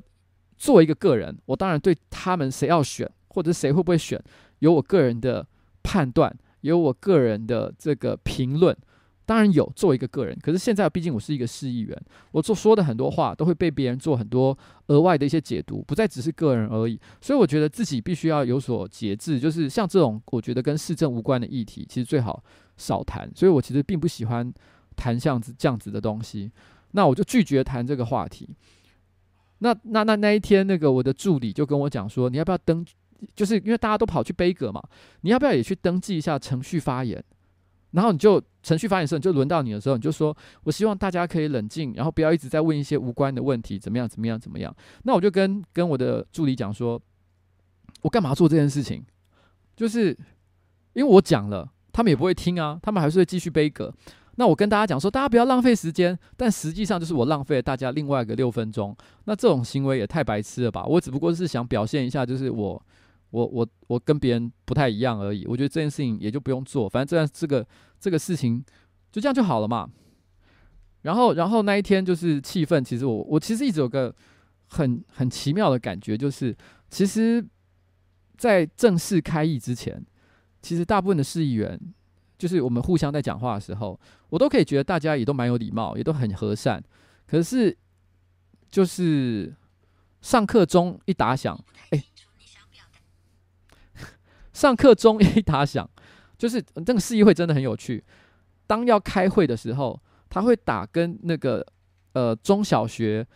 [0.58, 4.22] 作为一个个人，我当然对他们谁要选或者谁会不会选，
[4.58, 5.46] 有我个人的
[5.82, 8.76] 判断，有我个人的这个评论，
[9.24, 10.38] 当然有作为一个个人。
[10.42, 11.98] 可是现在毕竟我是一个市议员，
[12.32, 14.56] 我做说的很多话都会被别人做很多
[14.88, 17.00] 额外的一些解读，不再只是个人而已。
[17.22, 22.44] 所以我觉得自己必须要有所节制，就是像这种我觉得跟市政无关的议题，其实最好。
[22.80, 24.50] 少谈，所以我其实并不喜欢
[24.96, 26.50] 谈这样子这样子的东西，
[26.92, 28.48] 那我就拒绝谈这个话题。
[29.58, 32.82] 那那那那一天，那个我的助理就跟我讲说，你要不要登？
[33.34, 34.82] 就是因为大家都跑去杯葛嘛，
[35.20, 37.22] 你要不要也去登记一下程序发言？
[37.90, 44.74] 然后你就程序发言的时候，你就轮到你的时候，你就说，我希望大家可以冷静，然后不要一直在问一些无关的问题，怎么样怎么样怎么样？
[45.02, 46.98] 那我就跟跟我的助理讲说，
[48.00, 49.04] 我干嘛做这件事情？
[49.76, 50.16] 就是
[50.94, 51.70] 因为我讲了。
[51.92, 53.92] 他们也不会听啊，他们还是会继续背歌。
[54.37, 58.96] 那我跟大家讲说，大家不要浪费时间，但实际上就是我浪费了大家另外一个六分钟。
[59.24, 60.85] 那这种行为也太白痴了吧？
[60.87, 62.83] 我只不过是想表现一下，就是我
[63.31, 65.44] 我我我跟别人不太一样而已。
[65.46, 67.66] 我觉得这件事情也就不用做，反正这样这个
[67.98, 68.64] 这个事情
[69.12, 69.90] 就这样就好了嘛。
[71.03, 74.14] 然后然后那一天就是气氛，其实我我其实一直有个
[74.68, 76.57] 很很奇妙的感觉，就是
[76.88, 77.44] 其实，
[78.38, 80.03] 在正式开议之前。
[80.62, 81.78] 其实大部分的市议员，
[82.38, 86.82] 就是我们互相在讲话的时候，我都可以觉得大家也都蛮有礼貌，也都很和善。
[87.26, 87.76] 可是，
[88.68, 89.54] 就是
[90.20, 91.58] 上课钟一打响，
[91.90, 92.04] 哎，
[94.52, 95.88] 上课钟一打响，
[96.36, 98.04] 就是这个市议会真的很有趣。
[98.66, 101.66] 当要开会的时候，他会打跟那个
[102.12, 103.26] 呃中小学。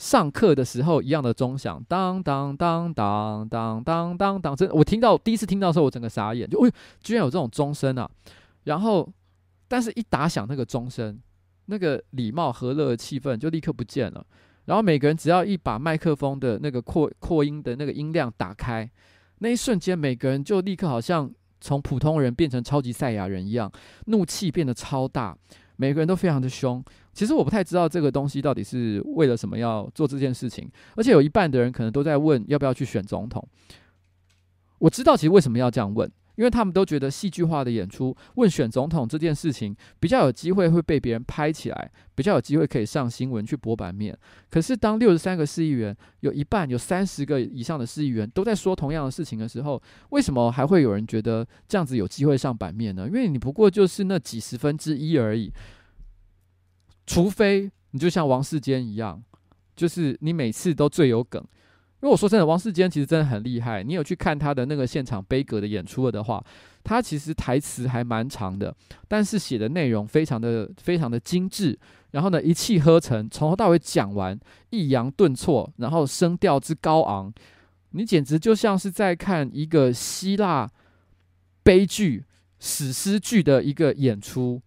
[0.00, 8.10] 上课的时候一样的钟响，当当当当当当当当，真的，我听到第一次听到的时候，我整个傻眼，就，哎，居然有这种钟声啊！
[8.64, 9.06] 然后，
[9.68, 11.20] 但是一打响那个钟声，
[11.66, 14.24] 那个礼貌和乐的气氛就立刻不见了。
[14.64, 18.90] 然后每个人只要一把麦克风的那个扩扩音的那个音量打开，
[19.40, 23.70] 那一瞬间，每个人就立刻好像从普通人变成超级赛亚人一样，
[24.06, 25.36] 怒气变得超大，
[25.80, 26.84] 每个人都非常的凶。
[27.14, 33.42] 其实我不太知道这个东西到底是为了什么要做这件事情，而且有一半的人可能都在问要不要去选总统。
[34.78, 36.10] 我知道其实为什么要这样问，
[36.40, 44.18] 因为他们都觉得戏剧化的演出问选总统这件事情比较有机会会被别人拍起来，比较有机会可以上新闻去博版面。
[44.48, 53.06] 可是当六十三个市议员有一半有三十个以上的市议员都在说同样的事情的时候，为什么还会有人觉得这样子有机会上版面呢？
[53.06, 55.52] 因为你不过就是那几十分之一而已。
[57.06, 59.22] 除非你就像王世坚一样，
[59.76, 61.44] 就是你每次都最有梗，
[62.02, 63.82] 因为我说真的，王世坚其实真的很厉害。
[63.82, 66.42] 你有去看他的那个现场悲歌的演出了的话，
[66.82, 68.74] 他其实台词还蛮长的，
[69.06, 71.78] 但是写的内容非常的非常的精致。
[72.12, 74.38] 然后呢，一气呵成，从头到尾讲完，
[74.70, 77.32] 抑扬顿挫，然后声调之高昂，
[77.90, 80.68] 你简直就像是在看一个希腊
[81.62, 82.24] 悲剧、
[82.58, 84.60] 史诗剧的一个演出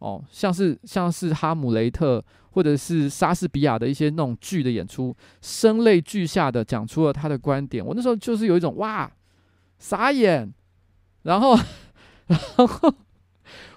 [0.00, 2.22] 哦，像是像是哈姆雷特
[2.54, 7.84] 或者是莎士比亚的一些那种剧的演出，声泪俱下的讲出了他的观点。
[7.84, 9.10] 我那时候就是有一种哇，
[9.78, 10.50] 傻眼，
[11.22, 11.58] 然后，
[12.26, 12.94] 然后。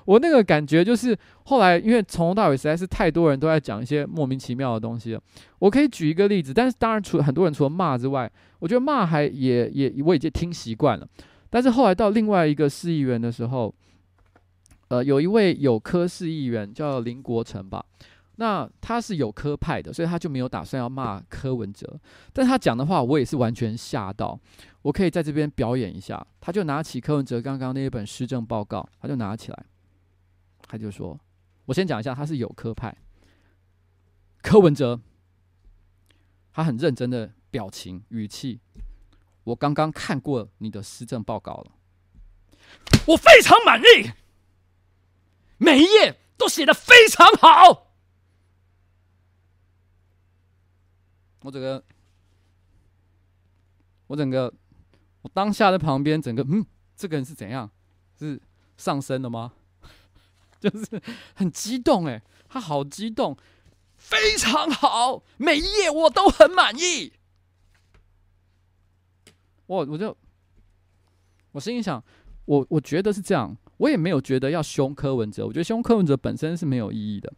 [0.05, 1.13] 我那个感觉就是，
[1.43, 5.21] 后来因为从头到尾实在是太多人都在讲一些莫名其妙的东西了。
[5.59, 11.05] 我可以举一个例子，但是当然除了很多人除了骂之外，我觉得骂还也也我已经听习惯了。
[11.49, 13.75] 但是后来到另外一个市议员的时候，
[14.87, 17.83] 呃，有一位有科市议员叫林国成吧，
[18.38, 22.00] 那他是有科派的，所以他就没有打算要骂柯文哲。
[22.32, 24.39] 但他讲的话，我也是完全吓到。
[24.84, 29.65] 我可以在这边表演一下，他就拿起柯文哲刚刚那一本施政报告，他就拿起来。
[30.67, 31.19] 他就说
[31.65, 32.95] ：“我先讲一下，他是有科派。
[34.41, 35.00] 柯文哲，
[36.54, 38.60] 他很认真的表情语气。
[39.45, 41.71] 我刚刚看过你的施政报告了，
[43.08, 44.12] 我非常满意，
[45.58, 47.87] 每一页都写得非常好。
[51.41, 51.84] 我整个，
[54.08, 54.54] 我整个，
[55.21, 57.69] 我当下在旁边，整个，嗯，这个人是怎样？
[58.17, 58.41] 是
[58.76, 59.54] 上升了吗？”
[60.60, 61.00] 就是
[61.36, 63.38] 很激动诶，他好激动，
[63.95, 67.13] 非常好，每一页我都很满意。
[69.67, 70.17] 我我就
[71.52, 72.04] 我心里想，
[72.45, 77.32] 我我觉得是这样，我也没有觉得要凶柯文哲，我觉得凶柯文哲本身是没有意义的。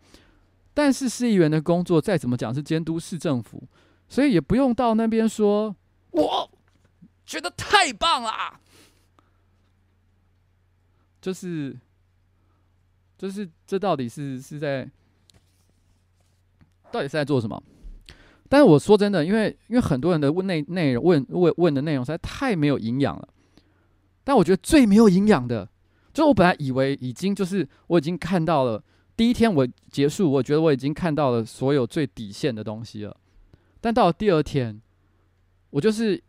[0.73, 3.67] 但是市议员的工作再怎么讲是监督市政府，
[4.09, 5.73] 所以也不用到那边说，
[6.11, 6.51] 我
[7.25, 8.59] 觉得太棒了，
[11.21, 11.77] 就是。
[13.19, 14.89] 就是这到底是是在，
[16.89, 17.61] 到底是在做什么？
[18.47, 23.27] 但是我说真的，因为因为很多人的问内内容问问问的内容实在太没有营养了。
[24.23, 25.67] 但我觉得最没有营养的，
[26.13, 28.81] 就是我本来以为已经就是我已经看到了
[29.17, 33.17] 第一天我结束，我觉得我已经看到了所有最底线的东西了。
[33.81, 34.81] 但到了第二天，
[35.69, 36.21] 我就是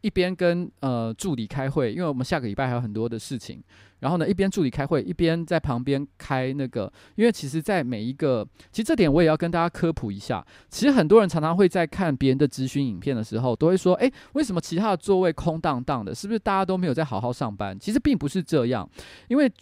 [0.00, 3.62] 一边跟呃助理开会，因为我们下个礼拜还有很多的事情。
[4.00, 10.46] 然后呢，一边助理开会，一边在旁边开那个，因为其实，在每一个，其实这点我也要跟大家科普一下。
[10.68, 16.14] 其实很多人常常会在看别人的咨询影片的时候，都会说：“诶，为什么其他的座位空荡荡的？
[16.14, 18.88] 是不是大家都没有在好好上班？”其实并不是这样，
[19.26, 19.52] 因为。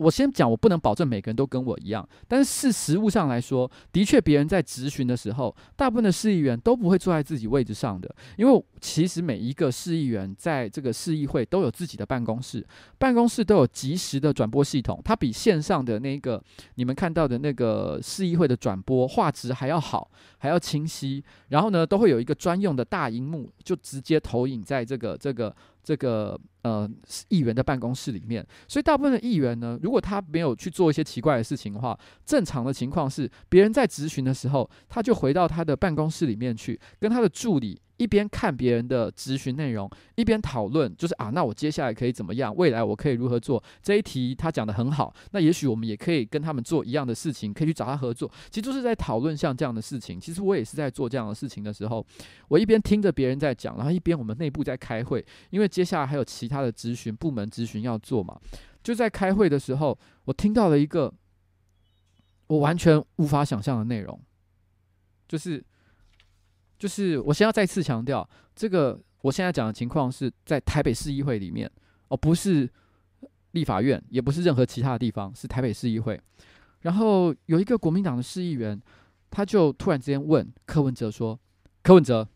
[0.00, 16.42] 我先讲，我不能保证每个人都跟我一样，但是事实务上来说，的确别人在质询的时候，大部分的市议员都不会坐在自己位置上的，因为其实每一个市议员在这个市议会都有自己的办公室，办公室都有即时的转播系统，它比线上的那个
[16.76, 25.54] 你们看到的那个市议会的转播画质还要好，还要清晰，然后呢，都会有一个专用的大荧幕，就直接投影在这个这个。
[25.82, 26.88] 这个呃，
[27.28, 37.80] 议员的办公室里面，所以大部分的议员呢，如果他没有去做一些奇怪的事情的话，正常的情况是，别人在质询的时候，他就回到他的办公室里面去，跟他的助理。
[37.96, 42.50] 一边看别人的咨询内容，一边讨论，就是啊，那我接下来可以怎么样？
[42.56, 43.62] 未来我可以如何做？
[43.82, 48.26] 这一题他讲得很好，那也许我们也可以跟他们做一样的事情，可以去找他合作。
[48.48, 50.18] 其实就是在讨论像这样的事情。
[50.18, 52.02] 其实我也是在做这样的事情的时候，
[52.48, 58.38] 我一边听着别人在讲，然后一边我们内部在开会，因为接下来还有其他的咨询部门咨询要做嘛。
[58.82, 61.10] 就在开会的时候，我听到了一个
[62.48, 64.20] 我完全无法想象的内容，
[65.26, 65.64] 就是。
[66.80, 68.26] 就是我先要再次强调，
[68.56, 71.70] 这个我现在讲的情况是在台北市议会里面，
[72.08, 72.66] 哦，不是
[73.50, 76.18] 立法院，也不是任何其他的地方，是台北市议会。
[76.80, 78.80] 然后有一个国民党的市议员，
[79.28, 81.38] 他就突然之间问柯文哲说
[81.84, 82.26] ：“柯文哲，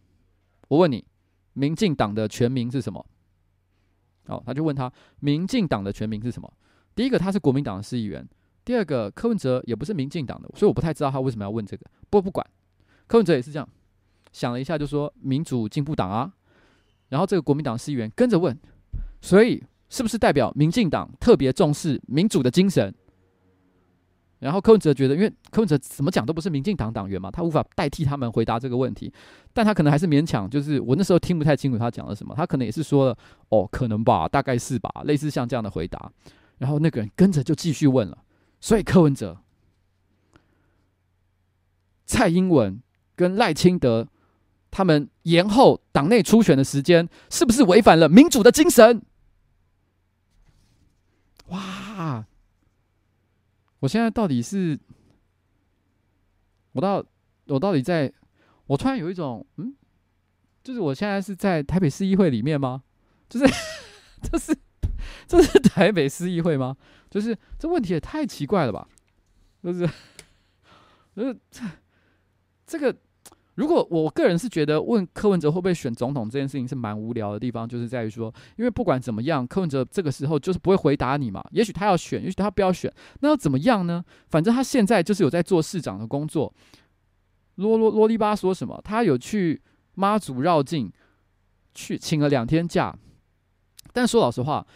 [0.69, 1.03] 我问你，
[1.55, 3.03] 民进党的全名是什么？”
[4.27, 6.53] 哦，他就问他，民进党的全名是什么？
[6.95, 8.27] 第一个他是国民党的市议员，
[8.65, 11.85] 第二个柯文哲也不是民进党的，所以我不太知道他为什么要问这个。
[12.09, 12.47] 不过不管，
[13.07, 13.69] 柯文哲也是这样。
[14.33, 16.33] 想了一下，就说民主进步党啊，
[17.09, 18.57] 然后这个国民党市议员跟着问，
[19.21, 22.93] 所以是不是代表民进党特别重视民主的精神？
[24.45, 29.13] 然后柯文哲觉得，因为柯文哲怎么讲都不是民进党党员嘛，他无法代替他们回答这个问题，
[29.53, 33.19] 但他可能还是勉强，就是我那时候听不太清楚他讲了什么，他可能也是说了
[33.49, 36.11] 哦，可能吧，大概是吧，类似像这样的回答。
[36.59, 38.19] 然后那个人跟着就继续问了，
[38.61, 39.39] 所以柯文哲、
[42.07, 42.81] 蔡英文
[43.17, 44.09] 跟赖清德。
[44.77, 49.03] 他们延后党内初选的时间，是不是违反了民主的精神？
[51.47, 52.27] 哇！
[53.85, 54.79] 我现在到底是，
[56.73, 57.05] 我到
[57.49, 58.11] 我到底在，
[58.65, 59.77] 我突然有一种，嗯，
[60.63, 62.83] 就是我现在是在台北市议会里面吗？
[63.29, 63.55] 就是，
[64.23, 64.57] 这是
[65.27, 66.75] 这是台北市议会吗？
[67.11, 68.89] 就是这问题也太奇怪了吧？
[69.63, 69.87] 就是，
[71.15, 71.63] 就是这
[72.67, 72.97] 这个。
[73.55, 81.45] 如果我个人是觉得问柯文哲会不会选总统这件事情是蛮无聊的地方，就是在于说，因为不管怎么样，柯文哲这个时候就是不会回答你嘛。
[81.53, 84.05] 也许他要选，也许他不要选，那要怎么样呢？
[84.29, 86.53] 反正他现在就是有在做市长的工作，
[87.57, 88.81] 啰啰啰里吧说什么？
[88.85, 89.63] 他有去
[89.95, 90.93] 妈祖绕境，
[91.75, 92.97] 去请了两天假。
[93.93, 94.67] 但说老实话，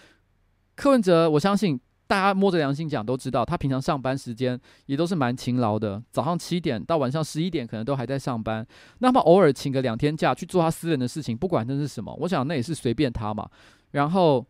[0.77, 1.81] 柯文哲我相信。
[2.09, 8.67] 大家摸着良心讲，都知道他平常上班时间也都是蛮勤劳的，早上七点到晚上十一点，可能都还在上班。
[9.01, 13.47] 那么偶尔请个两天假去做他私人的事情，不管那是什么，我想那也是随便他嘛。
[13.91, 14.45] 然后，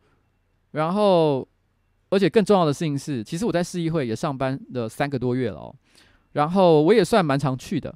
[0.70, 1.46] 然后，
[2.11, 5.74] 而且更重要的事情是，其实我在市议会也上班了三个多月了哦，
[6.34, 7.92] 然后我也算蛮常去的。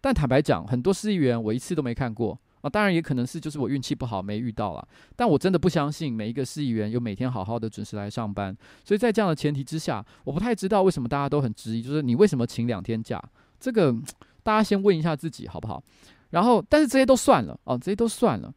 [0.00, 2.38] 但坦白讲，很多市议员我一次都没看过。
[2.68, 13.22] 当然也可能是就是我运气不好没遇到了，但我真的不相信每一个市议员有每天好好的准时来上班，所以在这样的前提之下，我不太知道为什么大家都很质疑，就是你为什么请两天假？
[13.58, 13.94] 这个
[14.42, 15.82] 大家先问一下自己好不好？
[16.30, 18.52] 然后，但是这些都算了哦，这些都算了，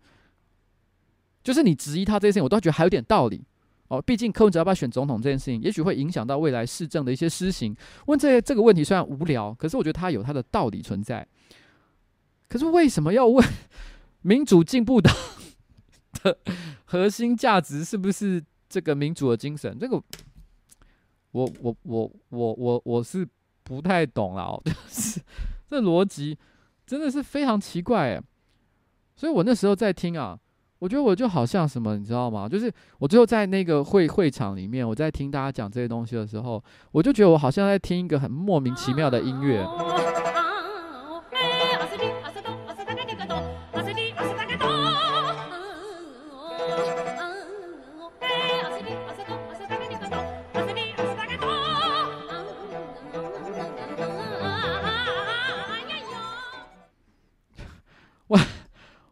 [1.43, 3.41] 就是你质疑他这些事情，我都觉得还有点道理
[3.89, 4.01] 哦。
[4.01, 7.75] 毕竟柯文哲要不要选总统这件事情，也许会影响到未来市政的一些施行。
[8.07, 11.25] 问这这个问题虽然无聊，可是我觉得他有他的道理存在。
[12.47, 13.47] 可是为什么要问
[14.21, 15.13] 民主进步党
[16.23, 16.37] 的
[16.85, 19.77] 核心价值是不是这个民主的精神？
[19.79, 19.95] 这个
[21.31, 23.27] 我我我我我我是
[23.63, 25.21] 不太懂了， 就是
[25.69, 26.37] 这逻辑
[26.85, 28.21] 真的是非常奇怪诶。
[29.15, 30.39] 所以我那时候在听啊，
[30.79, 32.49] 我觉得我就好像什么，你知道吗？
[32.49, 39.63] 就是我最后在那个会会场里面，我在听大家讲这些东西的时候，我就觉得我好像在听一个很莫名其妙的音乐。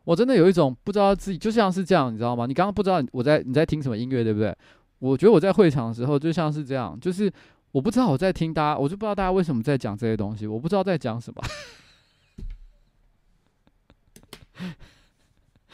[0.07, 2.45] 我真的有一种不知道自己就像是这样，你知道吗？
[2.45, 4.57] 你刚刚不知道我在你在听什么音乐，对不对？
[4.99, 7.29] 我觉得我在会场的时候就像是这样，就是
[7.73, 11.43] 我不知道我在听大家，我就不知道大家为什么在讲这些东西，我不知道在讲什么。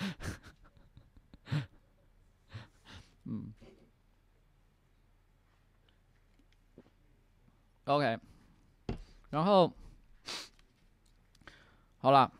[3.25, 3.53] 嗯
[7.85, 8.17] ，OK，
[9.29, 9.71] 然后
[11.99, 12.31] 好了。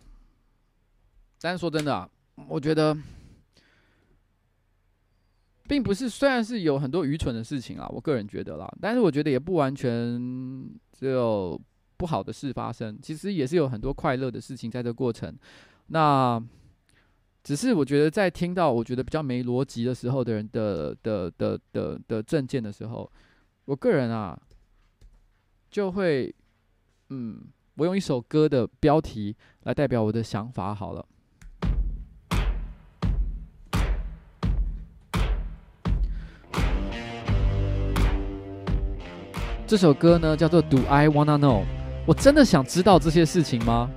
[1.43, 2.09] 但是说真的啊，
[2.47, 2.97] 我觉得
[5.67, 11.59] 并不是，虽然是有很多愚蠢的事情啊，我个人觉得啦，但是我觉得也不完全只有
[11.97, 15.37] 不好的事发生，其实也是有很多快乐的事情在这过程。
[15.87, 16.41] 那
[17.43, 23.11] 只是我觉得在听到我觉得比较没逻辑的时候的人的的的的的政见的时候，
[23.65, 24.39] 我个人啊
[25.69, 26.33] 就会
[27.09, 27.41] 嗯，
[27.75, 31.05] 我用一首歌的标题来代表我的想法好了。
[39.73, 41.61] 这首歌呢叫做《Do I Wanna Know》，
[42.05, 43.89] 我真的想知道这些事情吗？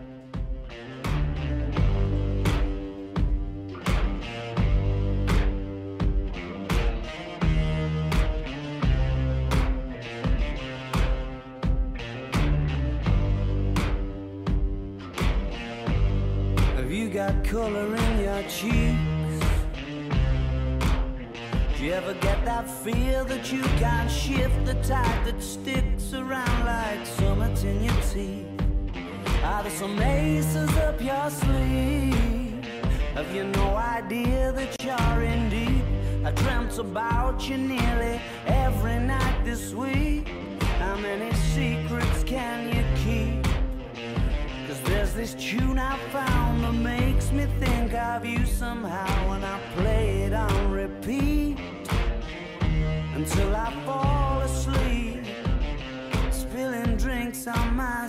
[36.47, 40.29] Dreamt about you nearly every night this week.
[40.79, 43.43] How many secrets can you keep?
[44.69, 49.59] Cause there's this tune I found that makes me think of you somehow when I
[49.75, 51.59] play it on repeat
[53.17, 55.25] until I fall asleep,
[56.31, 58.06] spilling drinks on my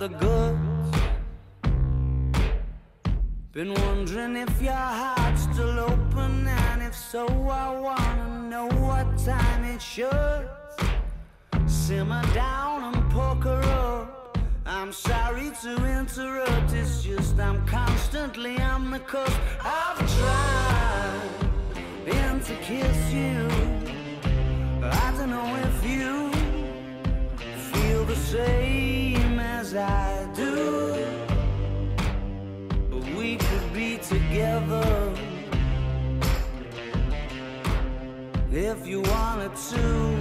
[0.00, 0.96] the goods?
[3.52, 9.64] Been wondering if your heart's still open, and if so, I wanna know what time
[9.64, 10.48] it should.
[11.66, 14.38] Simmer down and poker up.
[14.64, 19.38] I'm sorry to interrupt, it's just I'm constantly on the cusp.
[19.62, 21.30] I've tried
[22.06, 23.48] and to kiss you.
[24.80, 26.32] But I don't know if you
[27.70, 29.09] feel the same
[29.70, 30.94] as I do.
[32.90, 35.14] But we could be together
[38.50, 40.19] if you wanted to.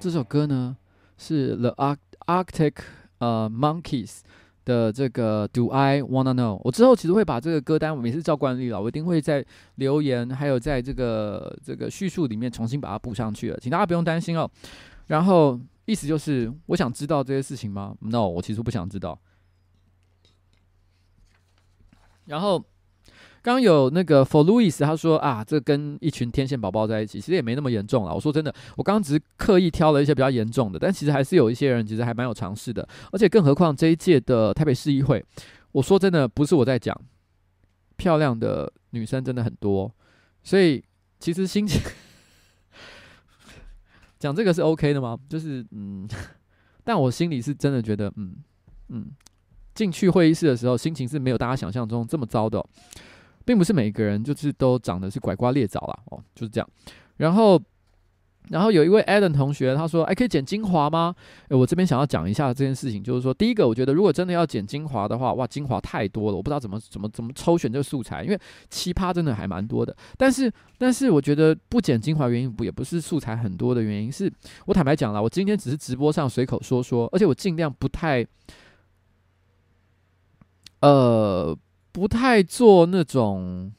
[0.00, 0.74] 这首歌呢
[1.18, 1.74] 是 The
[2.26, 2.76] Arctic
[3.18, 4.20] 呃 Monkeys
[4.64, 6.58] 的这个 Do I Wanna Know。
[6.64, 9.44] 我之后其实会把这个歌单，我们也是照惯例了，我一定会在
[9.74, 14.50] 留言还有在这个这个叙述里面重新把它补上去了，请大家不用担心哦。
[15.08, 19.20] 然后意思就是，我想知道这些事情吗？No，我其实不想知道。
[22.24, 22.64] 然后。
[23.42, 28.12] 刚有那个 For Louis，他说啊，这跟一群天线宝宝在一起，其实也没那么严重啦。
[28.12, 32.86] 我说真的，我刚刚只是刻意挑了一些比较严重的，但其实还是有一些人其实还蛮有尝试的。
[33.12, 35.24] 而且更何况这一届的台北市议会，
[35.72, 36.94] 我说真的，不是我在讲，
[37.96, 39.90] 漂亮的女生真的很多，
[40.42, 40.82] 所以
[41.18, 41.80] 其实心情
[44.18, 45.18] 讲这个是 OK 的吗？
[45.30, 46.06] 就是嗯，
[46.84, 48.36] 但我心里是真的觉得，嗯
[48.88, 49.10] 嗯，
[49.74, 52.62] 进去会议室的时候，心情是没有大家想象中这么糟的。
[53.50, 56.70] 并不是每个人就是都长得是拐瓜裂枣啦，哦，就是这样。
[57.16, 57.60] 然后，
[58.48, 61.12] 然后有一位 Adam 同学他说：“哎，可以剪精华吗？”
[61.50, 68.38] 诶，我这边想要讲一下这件事情，就是说，第一个，我觉得如果真的要剪精华的话，哇，精华太多了，我不知道怎么怎么怎么抽选这个素材，因为
[68.68, 69.96] 奇葩真的还蛮多的。
[70.16, 70.48] 但是，
[70.78, 74.32] 但是我觉得不剪精华原因不也不是素材很多的原因，是
[74.64, 78.24] 我坦白讲了，我今天只是直播上随口说说，而且我尽量不太，
[80.82, 81.58] 呃。
[81.92, 83.72] 不太做那种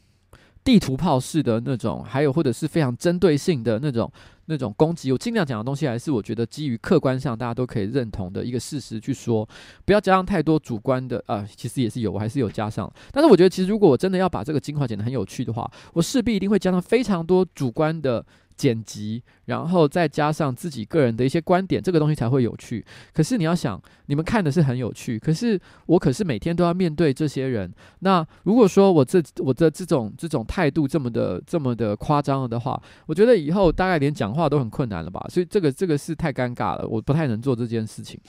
[0.64, 4.12] 地图炮式的那种，还有或者是非常针对性的那种
[4.46, 5.12] 那种攻击。
[5.12, 9.48] 我尽量讲的东西还是我觉得基于客观上大家都可以认同的一个事实去说，
[9.86, 11.48] 不要加上太多主观的啊。
[11.56, 12.92] 其实也是有，我还是有加上。
[13.12, 18.24] 但是我觉得，其实如果我真的要把这个精华剪得很有趣的话，我势必一定会加上非常多主观的
[18.62, 22.86] 剪辑，然后再加上自己个人的一些观点，这个东西才会有趣。
[23.12, 27.74] 可是你要想，你们看的是很有趣，可是我可是每天都要面对这些人。
[28.02, 35.26] 那如果说我这我的这种这种态度这么的这么的夸张了的话，我觉得以后大概连讲话都很困难了吧？
[35.28, 38.20] 所以这个这个是太尴尬了，我不太能做这件事情。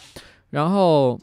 [0.49, 1.21] 然后。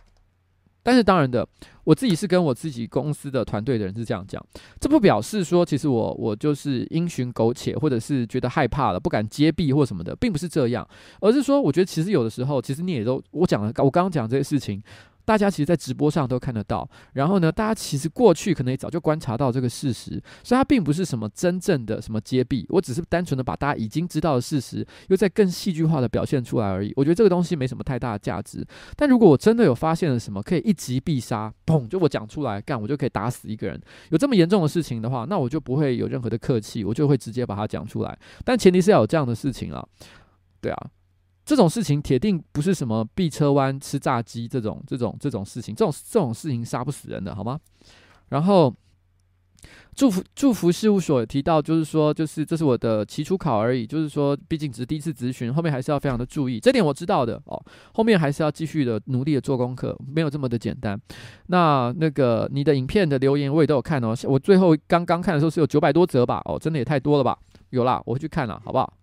[0.81, 1.47] 但是当然的，
[1.83, 4.43] 我自己是跟我自己公司的团队的人是这样讲，
[4.79, 10.87] 这不表示说其实我我就是因循苟且，或者是觉得害怕了不敢接臂或什么的，并不是这样，
[11.21, 14.81] 而是说我觉得其实有的时候，其实你也都我讲了，我刚刚讲这些事情。
[15.29, 16.89] 大家其实，在直播上都看得到。
[17.13, 22.65] 然后呢，大家其实过去可能也早就观察到这个事实，所以它并不是什么真正的什么揭弊。
[22.69, 26.91] 我只是单纯的把大家已经知道的事实，又再更戏剧化的表现出来而已。
[26.95, 28.65] 我觉得这个东西没什么太大的价值。
[28.95, 33.79] 但如果我真的有发现了什么可以一击必杀，砰，就我讲出来干，我就可以打死一个人。
[34.09, 38.17] 有这么严重的事情的话，那我就不会有任何的客气，我就会直接把它讲出来。
[38.43, 39.85] 但前提是要有这样的事情啊，
[40.59, 40.87] 对啊。
[41.49, 47.59] 这种事情铁定不是什么避车弯吃炸鸡这种这种这种事情，这种这种事情杀不死人的，好吗？
[48.27, 48.71] 然后
[49.95, 57.59] 祝福祝福事务所提到，就是说，就是这是我的期初考而已，就是说，毕竟只是第一次咨询，后面还是要非常的注意，这点我知道的哦。
[57.95, 61.01] 后面还是要继续的努力的做功课，没有这么的简单。
[61.47, 66.43] 那那个你的影片的留言我也都有看哦，我最后刚刚看的时候是有九百多则吧？
[66.45, 67.35] 哦，真的也太多了吧？
[67.71, 68.93] 有啦，我会去看了，好不好？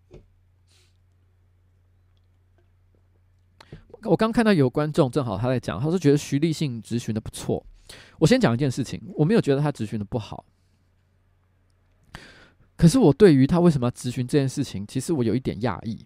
[4.06, 7.64] 我刚看到有观众正好他在讲，他说觉得徐立信质询的不错。
[8.18, 10.44] 我先讲一件事情，我没有觉得他质询的不好，
[12.76, 16.04] 可是我对于他为什么要质询这件事情，其实我有一点讶异。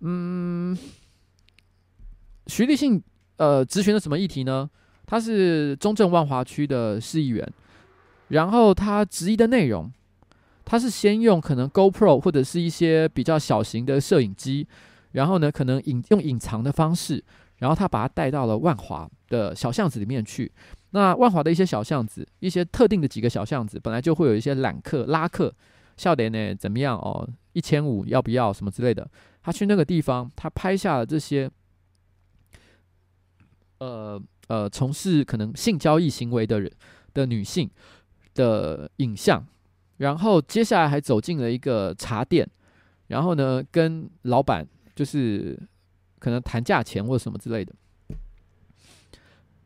[0.00, 0.78] 嗯，
[2.46, 3.02] 徐立信
[3.38, 4.70] 呃质询的什么议题呢？
[5.06, 7.52] 他是中正万华区的市议员，
[8.28, 9.92] 然后他质疑的内容，
[10.64, 14.68] 他是先用可能 GoPro 或者是一些比较小型的摄影机。
[15.16, 17.24] 然后呢，可能隐用隐藏的方式，
[17.56, 20.52] 然后他把他带到了万华的小巷子里面去。
[20.90, 25.50] 那万华的一些小巷子，一些特定的几个小巷子，本来就会有一些揽客、拉客，
[25.96, 27.26] 笑点呢怎么样哦？
[27.54, 29.08] 一千五要不要什么之类的？
[29.42, 31.50] 他去那个地方，他拍下了这些，
[33.78, 36.70] 呃呃，从事可能性交易行为的人
[37.14, 37.70] 的女性
[38.34, 39.46] 的影像，
[39.96, 42.46] 然后接下来还走进了一个茶店，
[43.06, 44.66] 然后呢，跟老板。
[44.96, 45.56] 就是
[46.18, 47.72] 可能谈价钱或者什么之类的，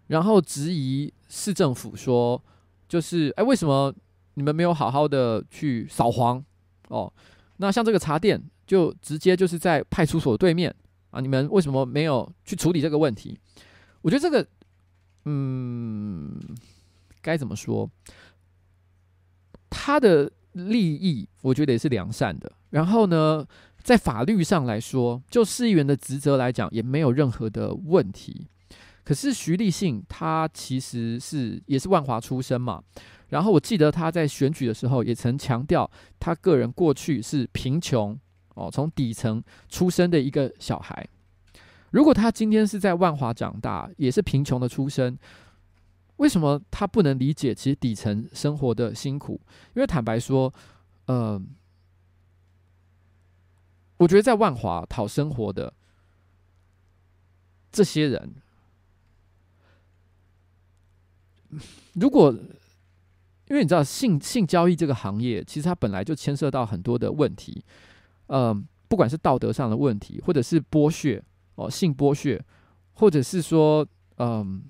[0.08, 2.42] 然后质疑市政府说，
[2.88, 3.94] 就是哎，为什么
[4.34, 6.44] 你们没有好好的去扫黄
[6.88, 7.10] 哦？
[7.58, 10.74] 那像这个茶店就直接就是在派出所对面
[11.10, 13.38] 啊，你们为什么没有去处理这个问题？
[14.02, 14.46] 我觉得这个，
[15.26, 16.40] 嗯，
[17.22, 17.88] 该怎么说？
[19.68, 23.46] 他的利益我觉得也是良善的，然后呢，
[23.82, 28.46] 在法律上来说，就市议员的职责来讲，也没有任何的问题。
[29.02, 32.80] 可是徐立信他其实是也是万华出身嘛，
[33.30, 38.16] 然后我记得他在选举的时候也曾强调，他个人过去是贫穷
[38.54, 41.04] 哦，从底层出生的一个小孩。
[41.90, 45.18] 如果他今天是在万华长大，也是贫穷的出身，
[46.16, 49.40] 为什么他不能理解其实底层生活的辛苦？
[49.74, 50.52] 因为坦白说，
[51.06, 51.40] 呃。
[54.00, 55.70] 我觉得在万华讨生活的
[57.70, 58.34] 这些人，
[61.92, 62.32] 如果
[63.48, 67.62] 因为你知道性性交易这个行业，其实它本来就牵涉到很多的问题，
[68.28, 71.22] 嗯，不管是道德上的问题，或者是剥削
[71.56, 72.42] 哦，性剥削，
[72.94, 73.86] 或者是说
[74.16, 74.62] 嗯，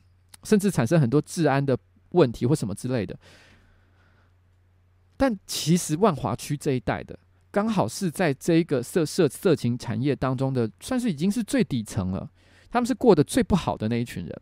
[0.43, 1.79] 甚至产生很多治安的
[2.11, 3.17] 问题或什么之类的。
[5.17, 7.17] 但其实万华区这一带的。
[7.51, 12.31] 刚好是在这一个色色色情产业当中的，算是已经是最底层了。
[12.71, 14.41] 他们是过得最不好的那一群人。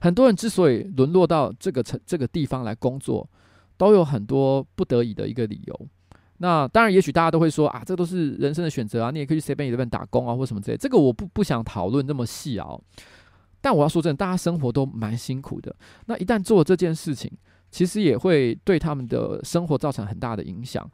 [0.00, 3.28] 很多人之所以沦落到这个城这个地方来工作，
[3.76, 5.88] 都有很多不得已的一个理由。
[6.38, 10.76] 那当然，也许大家都会说啊，这都是人生的选择啊，你也可以去7-11那边打工啊，或什么之类。
[10.76, 12.68] 这个我不不想讨论那么细啊。
[13.60, 15.74] 但我要说真的，大家生活都蛮辛苦的。
[16.06, 17.30] 那一旦做这件事情，
[17.70, 20.88] 其实也会对他们的生活造成很大的影响。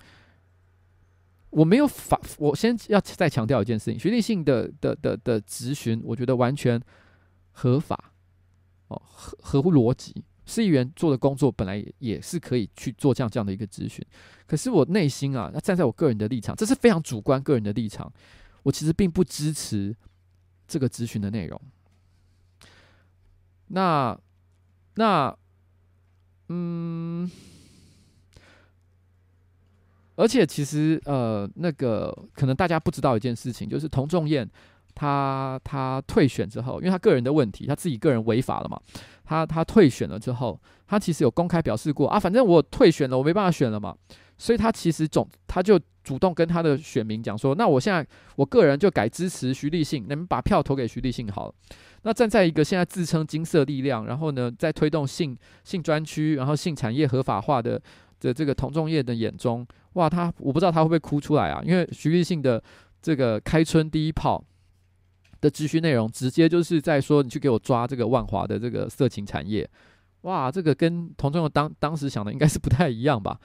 [1.50, 6.80] 我没有法，我先要再强调一件事情：学历性的的的的质询，我觉得完全
[7.50, 8.12] 合法，
[8.86, 10.24] 哦，合合乎逻辑。
[10.46, 14.04] 市议员做的工作本来也也是可以去做这样这样的一个质询，
[14.46, 18.12] 可是我内心啊，要站在我个人的立场，这是非常主观个人的立场，
[18.62, 19.94] 我其实并不支持
[20.66, 21.60] 这个质询的内容。
[23.68, 24.18] 那
[24.94, 25.36] 那
[26.48, 27.30] 嗯。
[30.20, 34.46] 而且其实呃，那个可能大家不知道一件事情，就是童仲彦
[34.94, 38.78] 他他退选之后，因为他个人的问题，他自己个人违法了嘛，
[39.24, 43.96] 他他退选了之后，他其实有公开表示过啊，反正我退选了，我没办法选了嘛，
[44.36, 48.06] 所以他其实总他就主动跟他的选民讲说，那我现在
[48.36, 51.54] 我个人就改支持徐立信，你们把票投给徐立信好了。
[52.02, 57.80] 那站在一个现在自称金色力量，然后呢，在推动性性专区，然后性产业合法化的
[58.20, 61.60] 的这个童仲业的眼中，哇，他我不知道他会不会哭出来啊？
[61.64, 62.62] 因为徐立信的
[63.02, 64.42] 这个开春第一炮
[65.40, 69.68] 的质询内容，直接就是在说，你去给我抓这个万华的这个色情产业，
[70.22, 73.40] 哇，这个跟童仲彦当当时想的应该是不太一样吧？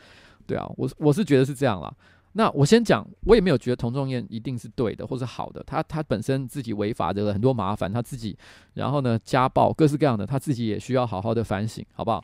[0.45, 1.91] 对啊，我我是觉得是这样啦。
[2.33, 8.37] 那我先讲，我也没有觉得童仲彦一定是对的或是好的，他他本身自己违法的很多麻烦，他自己，
[8.73, 12.21] 然后呢家暴各式各样的，他自己也需要好好的反省，好不好？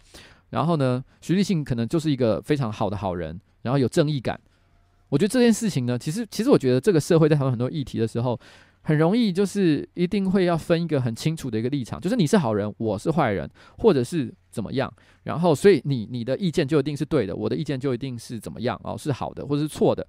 [0.52, 4.40] 然后呢，徐立信可能就是一个非常好的好人，然后有正义感。
[5.10, 8.40] 我觉得这件事情呢，其实其实我觉得这个社会在讨论很多议题的时候。
[8.84, 13.48] 很容易就是一定会要分一个很清楚的一个立场，就是你是好人，我是坏人，
[13.78, 14.92] 或者是怎么样，
[15.22, 20.04] 然后所以你你的意见就一定是对的，我的意见就一定是怎么样哦，是好的或者是错的。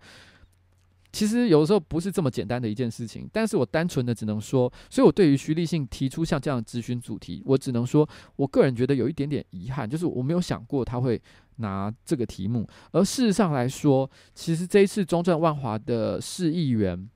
[1.13, 11.21] 其实有的时候不是这么简单的一件事情，但是我单纯的只能说，所以我对于徐立信提出像这样的质询主题，我只能说，我个人觉得有一点点遗憾，就是我没有想过他会
[11.57, 17.09] 拿这个题目，而事实上来说，其实这一次中正万华的市议员。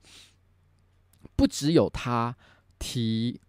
[1.35, 2.35] 不只有他
[2.79, 3.39] 提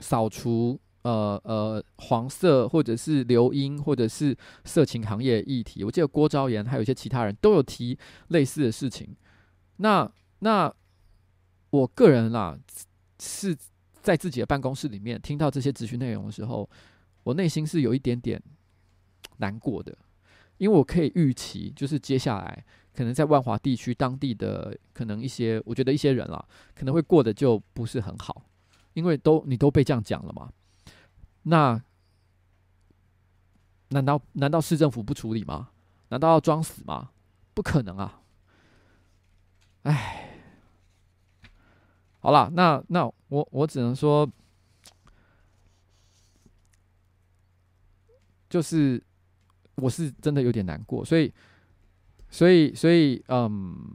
[0.00, 4.36] 扫除呃呃黄色或者是留音或者是
[4.66, 7.98] 色情行业议题，我记得郭昭言还有一些其他人都有提
[8.28, 9.16] 类似的事情。
[9.82, 10.10] 那
[10.40, 10.72] 那
[11.70, 12.58] 我个人啦
[13.18, 13.56] 是
[14.02, 16.68] 在自己的办公室里面听到这些咨询内容的时候，
[17.22, 18.42] 我内心是有一点点
[19.38, 19.96] 难过的，
[20.58, 22.64] 因为我可以预期就是接下来。
[22.92, 28.42] 可能在万华地区当地的可能一些，我觉得一些人啦，可能会过得就不是很好，
[28.94, 30.52] 因为都你都被这样讲了嘛。
[31.44, 31.80] 那
[33.90, 35.70] 难道难道市政府不处理吗？
[36.08, 37.12] 难道要装死吗？
[37.54, 38.19] 不可能啊！
[39.82, 40.30] 哎，
[42.20, 44.30] 好了，那那我我只能说，
[48.48, 49.02] 就是
[49.76, 51.32] 我是真的有点难过，所以。
[52.32, 53.90] 所以，所以，嗯，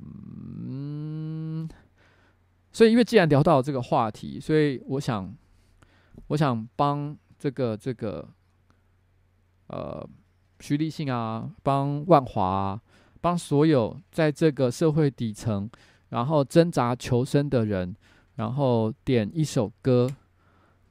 [2.69, 5.33] 所以，因为既然聊到这个话题，所以我想，
[6.27, 8.27] 我想帮这个这个，
[9.67, 10.05] 呃，
[10.59, 12.77] 徐立信啊，帮万华，
[13.25, 15.67] 帮所有在这个社会底层，
[16.09, 17.95] 然后挣扎求生的人，
[18.35, 20.07] 然后点一首歌，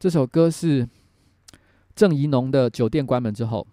[0.01, 0.89] 这首歌是
[1.95, 3.64] 郑怡农的《酒店关门之后》。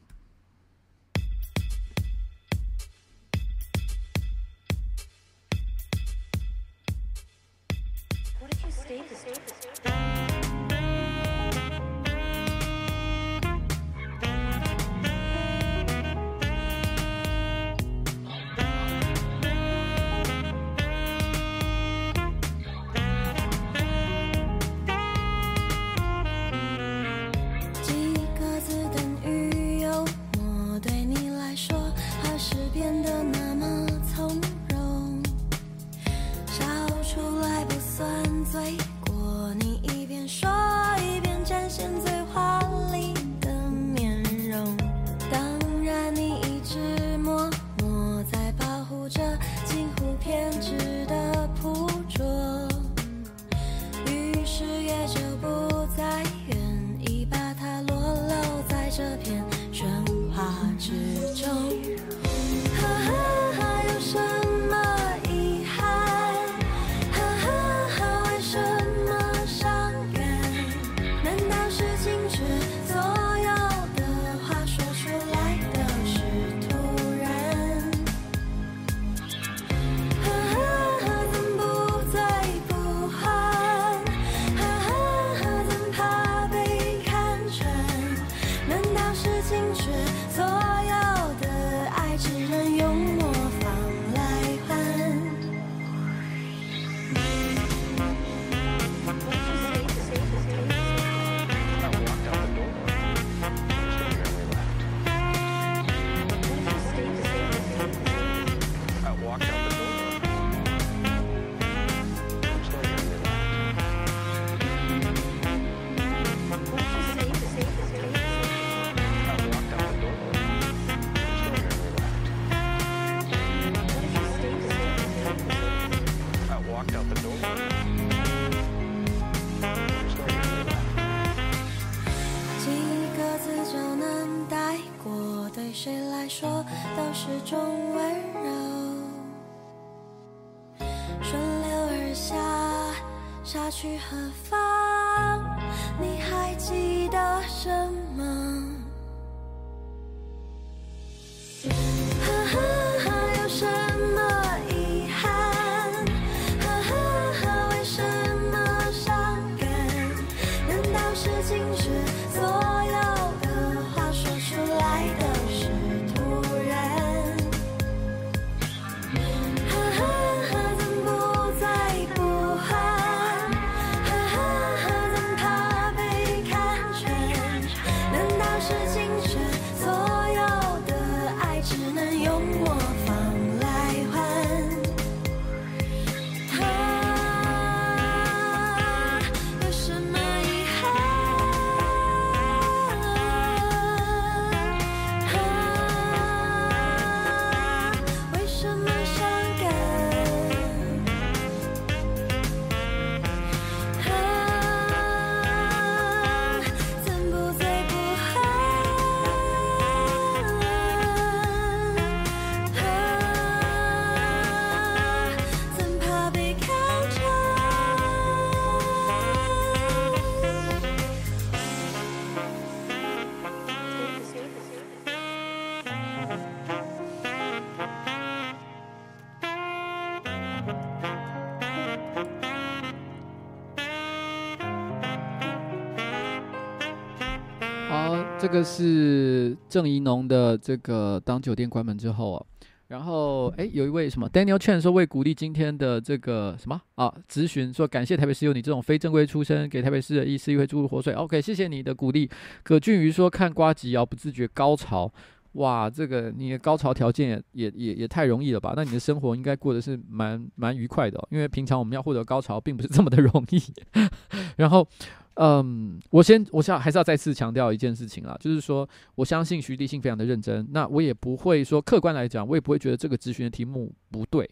[238.42, 242.46] 这个是郑怡农的这个当酒店关门之后啊，
[242.88, 251.14] 然后哎，有一位什么 Daniel Chen 说为鼓励今天的这个什么啊咨询，说感谢台北市有你这种非正规出身，给台北市的市议会注入活水。
[251.14, 252.28] OK，谢谢你的鼓励。
[252.64, 255.12] 葛俊瑜说看瓜吉谣不自觉高潮，
[255.52, 258.74] 哇，这个你的高潮条件也也也也太容易了吧？
[258.76, 263.62] 那你的生活应该过得是蛮蛮愉快的，因为平常我们要获得高潮并不是这么的容易。
[264.58, 264.88] 然后。
[265.36, 274.48] 嗯，我先，我想还是要再次强调一件事情啊，就是说，我相信徐立信非常的认真，那我也不会说客观来讲，我也不会觉得这个咨询的题目不对，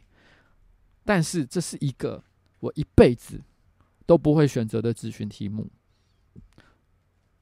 [1.03, 2.23] 但是这是一个
[2.61, 3.41] 我一辈子
[4.05, 5.69] 都不会选择的咨询题目。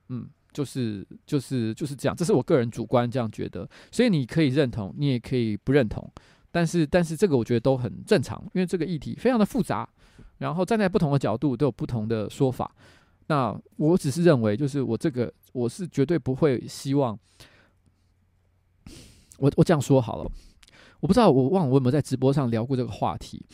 [0.09, 6.11] 嗯，就是就是就是这样，这是我个人主观这样觉得，所以你可以认同，你也可以不认同，
[6.51, 9.87] 但是但是这个我觉得都很正常，因为这个议题非常的复杂，
[10.39, 12.75] 然后站在不同的角度都有不同的说法。
[13.27, 17.17] 那我只是认为，就是我这个我是绝对不会希望，
[19.37, 20.31] 我我这样说好了，
[20.99, 23.45] 我不知道我忘了我有没有在直播上聊过这个话题。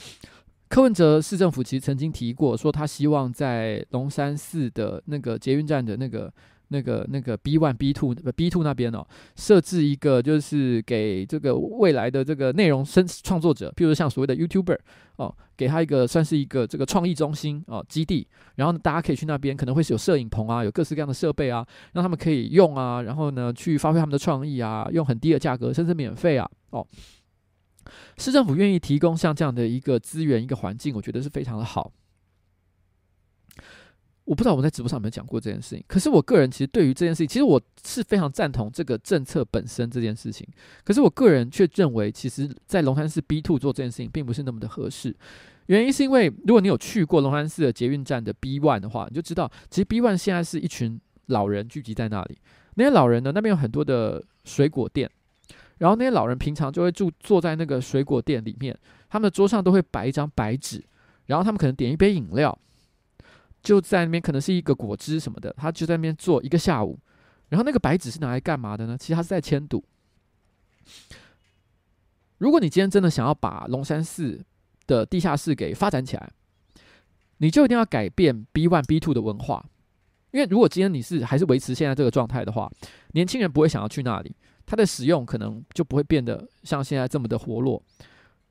[0.69, 6.33] 柯文哲市政府其实曾经提过，说他希望在龙山寺的那个捷运站的那个。
[6.69, 9.05] 那个那个 B one B two B two 那边哦，
[9.35, 14.77] 设置一个就是给这个未来的这个内容生创作者，譬如像所谓的 YouTuber
[15.17, 26.85] 哦，给他一个算是一个这个创意中心哦基地，然后呢，大家可以去那边，可能会是有摄影棚啊，有各式各样的设备啊，让他们可以用啊，然后呢去发挥他们的创意啊，用很低的价格，甚至免费啊哦。
[28.17, 31.91] 市政府愿意提供像这样的一个资源、一个环境，我觉得是非常的好。
[34.25, 40.47] 我不知道我在直播上有没有讲过这件事情，可是我个人其实对于这件事情，其实我是非常赞同这个政策本身这件事情。
[40.83, 45.13] 可是我个人却认为，其实，在龙山寺 B two 做这件事情，并不是那么的合适。
[45.65, 52.37] 原因是因为，如果你有去过龙山寺的捷运站的 B one 的话，你就知道，其实 B one 现在是一群老人聚集在那里。
[52.75, 55.09] 那些老人呢，那边有很多的水果店，
[55.79, 58.77] 然后那些老人平常就会住坐在那个水果店里面，
[59.09, 60.81] 他们的桌上都会摆一张白纸，
[61.25, 62.57] 然后他们可能点一杯饮料。
[63.63, 66.99] 就在那边，可能是一个果汁什么的，他就在那边坐一个下午。
[67.47, 68.97] 然后那个白纸是拿来干嘛的呢？
[68.97, 69.81] 其实他是在签赌。
[72.39, 74.43] 如果你今天真的想要把龙山寺
[74.85, 76.29] 的地下室给发展起来，
[77.37, 79.65] 你就一定要改变 B one B two 的文化。
[80.31, 82.69] 因为如果今天你是还是维持现在这个状态的话，
[83.13, 84.35] 年轻人不会想要去那里，
[84.65, 87.81] 它的使用可能就不会变得像现在这么的活络。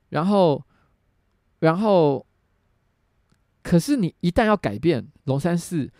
[0.08, 0.64] 然后，
[1.58, 2.24] 然后。
[3.62, 5.90] 可是你一旦要改变龙山寺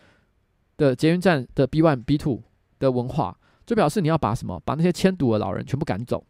[0.76, 2.42] 的捷运站的 B one B two
[2.78, 4.60] 的文化，就表示你要把什么？
[4.64, 6.24] 把那些迁赌的老人全部赶走。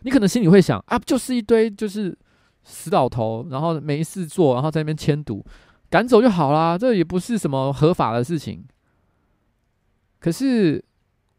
[0.00, 2.16] 你可能心里会想啊，就是一堆就是
[2.64, 5.44] 死老头，然后没事做，然后在那边迁赌，
[5.88, 6.76] 赶走就好啦。
[6.76, 8.64] 这也不是什么合法的事情。
[10.18, 10.84] 可是，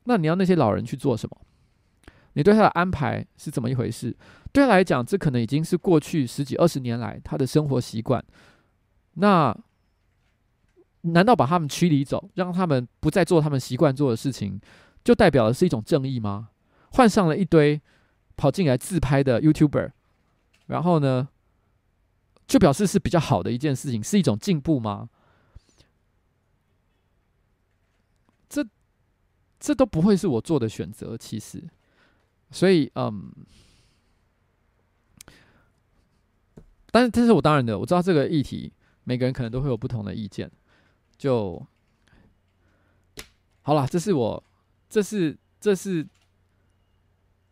[0.06, 1.38] 那你要那些老人去做什么？
[2.34, 4.16] 你对他的安排是怎么一回事？
[4.54, 8.24] 对他来讲，这可能已经是过去十几二十年来他的生活习惯。
[9.14, 9.56] 那
[11.02, 14.60] 难道把他们驱离走，让他们不再做他们习惯做的事情，
[15.04, 16.50] 就代表的是一种正义吗？
[16.92, 17.82] 换上了一堆
[18.36, 19.92] 跑进来自拍的 YouTuber，
[20.68, 21.28] 然后呢，
[22.48, 25.10] 就表示是比较好的一件事情，是一种进步吗？
[28.48, 28.66] 这
[29.60, 31.64] 这都不会是我做的选择，其实，
[32.52, 33.32] 所以嗯，
[36.92, 38.72] 但是这是我当然的，我知道这个议题，
[39.04, 40.50] 每个人可能都会有不同的意见，
[41.18, 41.62] 就
[43.62, 44.44] 好了，这是我，
[44.90, 46.08] 这是这是。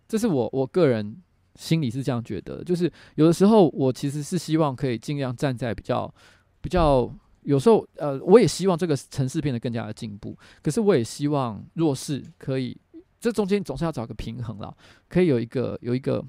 [0.08, 1.16] 这是我我个人
[1.56, 6.14] 心里是这样觉得，就是有的时候我其实是希望可以尽量站在比较
[6.60, 7.10] 比较，
[7.44, 12.78] 有时候呃，我也希望这个城市变得更加的进步，可是我也希望弱势可以，
[13.22, 14.76] 这中间总是要找个平衡啦，
[15.08, 16.22] 可以有一个有一个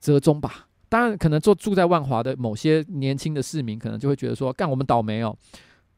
[0.00, 0.69] 折中吧。
[0.90, 5.34] 当然，可能住住在万华的某些年轻的市民，可能就会觉得说，干我们倒霉哦，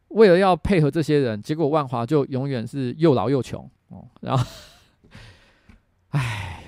[0.09, 4.47] 为了要配合这些人，结果万华就永远是又老又穷哦，然后，
[6.11, 6.61] 唉。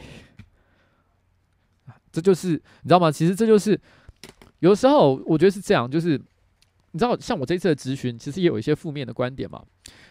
[2.11, 3.11] 这就是你知道吗？
[3.11, 3.77] 其实这就是
[4.61, 6.17] 有时候我觉得是这样，就是
[6.95, 9.61] 你知道，像我这次的咨询，其实也有一些负面的观点嘛。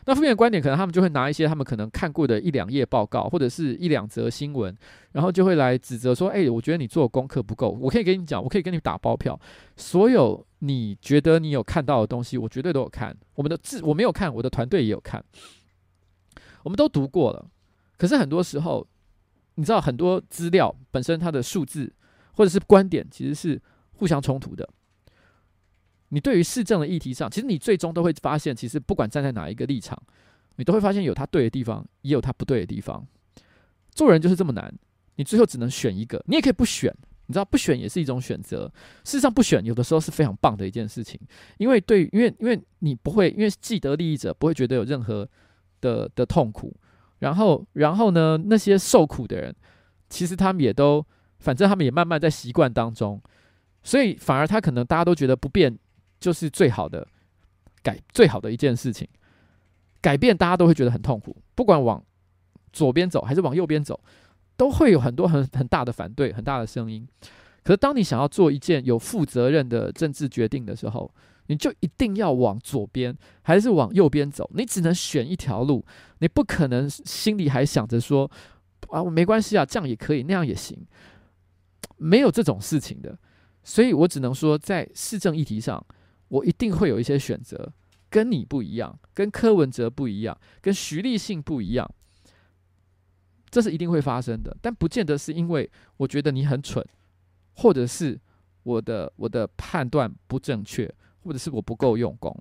[0.06, 4.76] 那负面的观点，可能他们就会拿一些他们可能看过的一两页报告，或者是一两则新闻，
[5.14, 9.40] 然后就会来指责说：“哎，我觉得你做功课不够。”我可以跟你讲，我可以跟你打包票，
[9.78, 13.16] 所有你觉得你有看到的东西，我绝对都有看。
[13.36, 15.24] 我们的字我没有看，我的团队也有看，
[16.64, 17.46] 我们都读过了。
[17.98, 18.86] 可是很多时候。
[19.56, 21.94] 你知道很多资料本身它的数字
[22.32, 23.62] 或者是观点其实是
[23.92, 24.68] 互相冲突的。
[26.14, 30.00] 你对于市政的议题上，其实你最终都会发现，其实不管站在哪一个立场，
[30.58, 33.04] 你都会发现有他对的地方，也有他不对的地方。
[33.90, 34.72] 做人就是这么难，
[35.16, 36.24] 你最后只能选一个。
[36.28, 36.94] 你也可以不选，
[37.26, 38.72] 你知道不选也是一种选择。
[39.04, 41.20] 事实上，不选有的时候是非常棒的一件事情，
[41.58, 45.28] 因为对，因为因为你不会，因为既得利益者不会觉得有任何
[45.82, 46.72] 的的痛苦。
[47.20, 48.38] 然后，然后呢？
[48.46, 49.56] 那些受苦的人，
[50.10, 51.04] 其实他们也都，
[51.40, 53.20] 反正他们也慢慢在习惯当中，
[53.82, 55.80] 所以反而他可能大家都觉得不变
[56.24, 57.06] 就是最好的
[57.82, 59.06] 改，最好的一件事情。
[60.00, 62.02] 改变大家都会觉得很痛苦，不管往
[62.72, 64.00] 左边走还是往右边走，
[64.56, 67.06] 都会有很多很很大的反对，很大的声音。
[67.62, 71.14] 可是当你想要做一件有负责任的政治决定的时候，
[71.48, 74.50] 你就一定要往左边还是往右边走？
[74.54, 75.86] 你只能选一条路，
[76.20, 78.32] 你不可能心里还想着说
[78.88, 80.78] 啊，没关系啊，这样也可以，那样也行，
[81.98, 83.18] 没有这种事情的。
[83.62, 85.86] 所以我只能说，在市政议题上，
[86.28, 87.72] 我一定会有一些选择，
[88.10, 91.90] 跟你不一样，跟柯文哲不一样，跟徐立信不一样，
[93.50, 94.56] 这是一定会发生的。
[94.62, 96.86] 但不见得是因为我觉得你很蠢，
[97.56, 98.20] 或者是
[98.64, 100.94] 我的我的判断不正确。
[101.26, 102.38] 或者是我不够用功，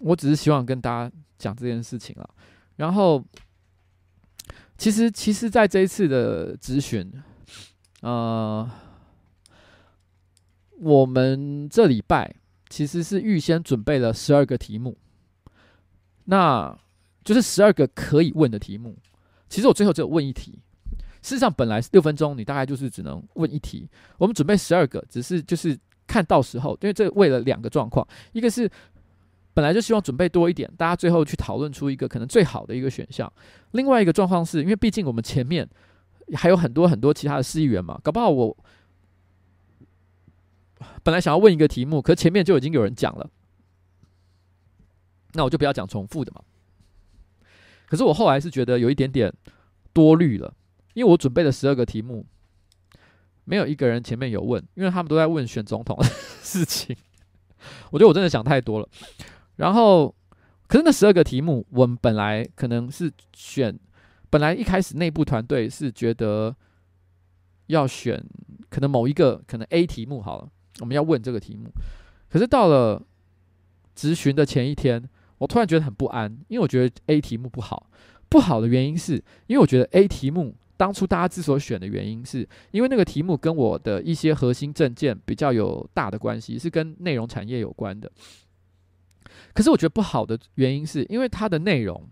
[0.00, 2.34] 我只是希望跟大家讲这件事情了。
[2.76, 3.24] 然后，
[4.76, 7.10] 其实，其实，在这一次的咨询，
[8.02, 8.70] 呃，
[10.78, 12.34] 我们这礼拜
[12.68, 14.96] 其实是预先准备了十二个题目，
[16.24, 16.78] 那
[17.24, 18.96] 就是十二个可以问的题目。
[19.48, 20.60] 其实我最后只有问一题，
[21.22, 23.88] 事实上本来是六分钟，你大概就是只能问一题。
[24.18, 25.78] 我们准备十二个，只是就是。
[26.08, 28.70] 看到时候，因为这为了两个状况，一个是
[29.52, 33.28] 本来就希望准备多一点，大家最后去讨论出一个可能最好的一个选项；
[33.72, 35.68] 另外一个状况是因为毕竟我们前面
[36.34, 38.56] 还有很多很多其他的市议员嘛，搞不好我
[41.02, 43.30] 本来想要问一个题目，可前面就已经有人讲了，
[45.34, 46.42] 那我就不要讲重复的嘛。
[47.86, 49.32] 可是我后来是觉得有一点点
[49.92, 50.54] 多虑了，
[50.94, 52.26] 因为我准备了十二个题目。
[53.48, 56.04] 没有一个人前面有问，因为他们都在问选总统的
[56.42, 56.96] 事情。
[57.92, 58.88] 我觉得我真的想太多了。
[59.54, 60.12] 然后，
[60.66, 63.78] 可是那十二个题目，我们本来可能是选，
[64.30, 66.56] 本来一开始内部团队是觉得
[67.68, 68.20] 要选
[68.68, 70.50] 可能某一个可能 A 题目好了，
[70.80, 71.70] 我们要问这个题目。
[72.28, 73.02] 可是到了
[73.94, 75.02] 质询的前一天，
[75.38, 77.90] 我突然觉得很不安，因为我觉得 A 题目不好。
[78.28, 79.14] 不好的原因是
[79.46, 80.54] 因为我觉得 A 题目。
[80.78, 88.12] 当初大家之所选的原因，是因为那个题目跟我的一些核心证件比较有大的关系，是跟内容产业有关的。
[89.54, 92.06] 可是我觉得不好的原因，是因为它的内容，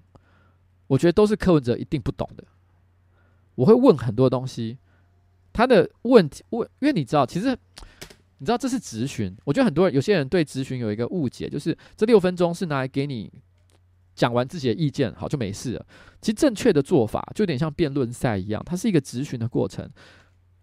[0.86, 2.44] 我觉得都是柯文哲一定不懂的。
[3.56, 4.78] 我会问很多东西，
[5.52, 7.54] 他的问题问，因为你知道，其实
[8.44, 9.34] 你知道这是质询。
[9.46, 13.32] 我觉得很多人有些人对质询有一个误解，就是这六分钟是拿来给你。
[14.14, 15.86] 讲完自己的意见，好，就没事了。
[16.20, 19.90] 其实正确的做法就有点像辩论赛一样，它是一个质询的过程。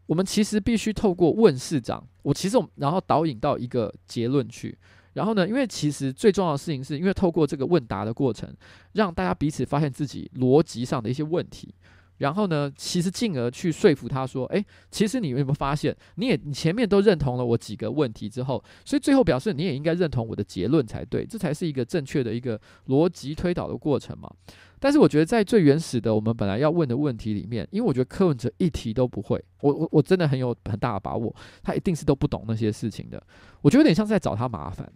[0.06, 4.78] 我们其实必须透过问市长，我其实我然后导引到一个结论去。
[5.16, 8.50] 然后呢，因为其实最重要的事情是因为透过这个问答的过程，
[8.94, 11.76] 让大家彼此发现自己逻辑上的一些问题，
[12.22, 24.32] 然后呢，其实进而去说服他说，诶，其实你有没有发现，你也你前面都认同了我几个问题之后，所以最后表示你也应该认同我的结论才对，这才是一个正确的一个逻辑推导的过程嘛。
[24.80, 33.22] 但是我觉得在最原始的我们本来要问的问题里面，因为我觉得柯文哲一题都不会，我我我真的很有很大的把握，他一定是都不懂那些事情的。
[33.61, 34.88] 我觉得有点像是在找他麻烦，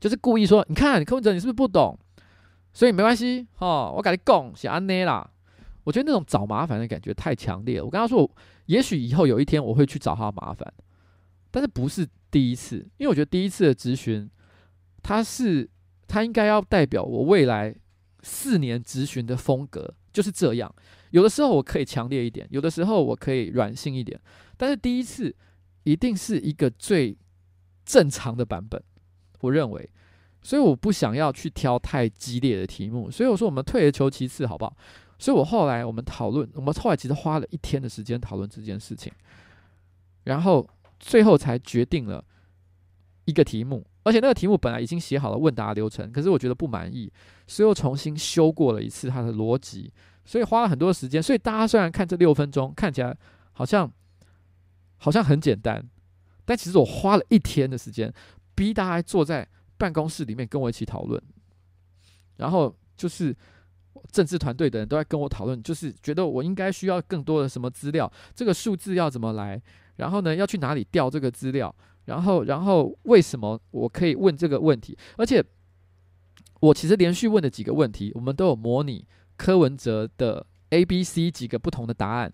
[0.00, 1.98] 就是故意说，你看柯文哲你是不是不懂？
[2.72, 5.30] 所以没关系，哈，我跟你讲是安内啦。
[5.84, 7.84] 我觉得那种找麻烦的感觉太强烈了。
[7.84, 8.28] 我跟他说，
[8.66, 10.72] 也许以后有一天我会去找他麻烦，
[11.50, 14.28] 但是不是第一次，因为我觉得第一次的质询，
[15.02, 15.68] 他是
[16.08, 17.74] 他应该要代表我未来
[18.22, 20.74] 四年质询的风格就是这样。
[21.10, 24.20] 有的时候我可以强烈一点，有的时候我可以软性一点，
[24.56, 25.34] 但是第一次
[25.84, 27.16] 一定是一个最
[27.84, 28.82] 正常的版本，
[29.40, 29.90] 我认为。
[30.46, 34.76] 所以我不想要去挑太激烈的题目，所以我说我们退而求其次，好不好？
[35.16, 39.12] 所以，我后来我们讨论，我们后来其实花了一天的时间讨论这件事情，
[40.24, 42.22] 然后最后才决定了
[43.24, 47.10] 一个题目，而且那个题目本来已经写好了问答流程，可是我觉得不满意，
[47.46, 49.92] 所以又重新修过了一次它的逻辑，
[50.24, 51.22] 所以花了很多时间。
[51.22, 53.16] 所以大家虽然看这六分钟看起来
[53.52, 53.90] 好像
[54.96, 55.82] 好像很简单，
[56.44, 58.12] 但其实我花了一天的时间，
[58.54, 59.48] 逼大家坐在
[59.78, 61.22] 办公室里面跟我一起讨论，
[62.36, 63.34] 然后就是。
[64.10, 69.60] 政治团队的人都在跟我讨论，就是觉得我应该需要更多的什么资料，这个数字要怎么来，
[69.96, 71.74] 然后呢，要去哪里调这个资料，
[72.04, 74.96] 然后，然后为什么我可以问这个问题？
[75.16, 75.44] 而且
[76.60, 79.06] 我其实连续问的几个问题，我们都有模拟
[79.36, 82.32] 柯文哲的 A、B、C 几个不同的答案，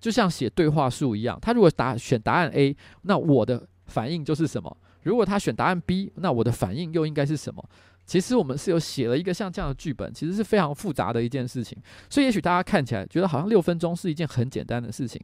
[0.00, 1.38] 就像写对话术一样。
[1.40, 4.76] 他如果答选答案 A，那我的反应就是什么？
[5.02, 7.68] 如果他选答案 B，那我的反应又应该是什么？
[8.12, 11.78] 其实我们是有写了一个像这样的剧本，其实是非常复杂的一件事情。
[12.10, 15.18] 所以也许大家看起来觉得好像六分钟是一件很简单的事情，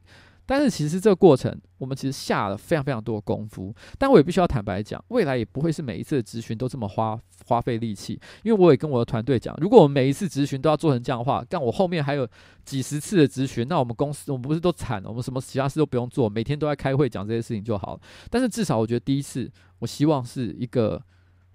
[0.47, 3.75] 但是其实这个过程我们其实下了非常非常多的功夫。
[3.99, 12.27] 但我也必须要坦白讲，未来也不会是每一次的咨询都这么花花费力气，因为我也跟我的团队讲，如果我们每一次咨询都要做成这样的话，但我后面还有
[12.65, 15.11] 几十次的咨询，那我们公司我们不是都惨了？
[15.11, 18.01] 我们什么其他事都不用做，每天都在开会讲这些事情就好了。
[18.31, 19.51] 但是至少我觉得第一次，
[19.81, 20.99] 我希望是一个。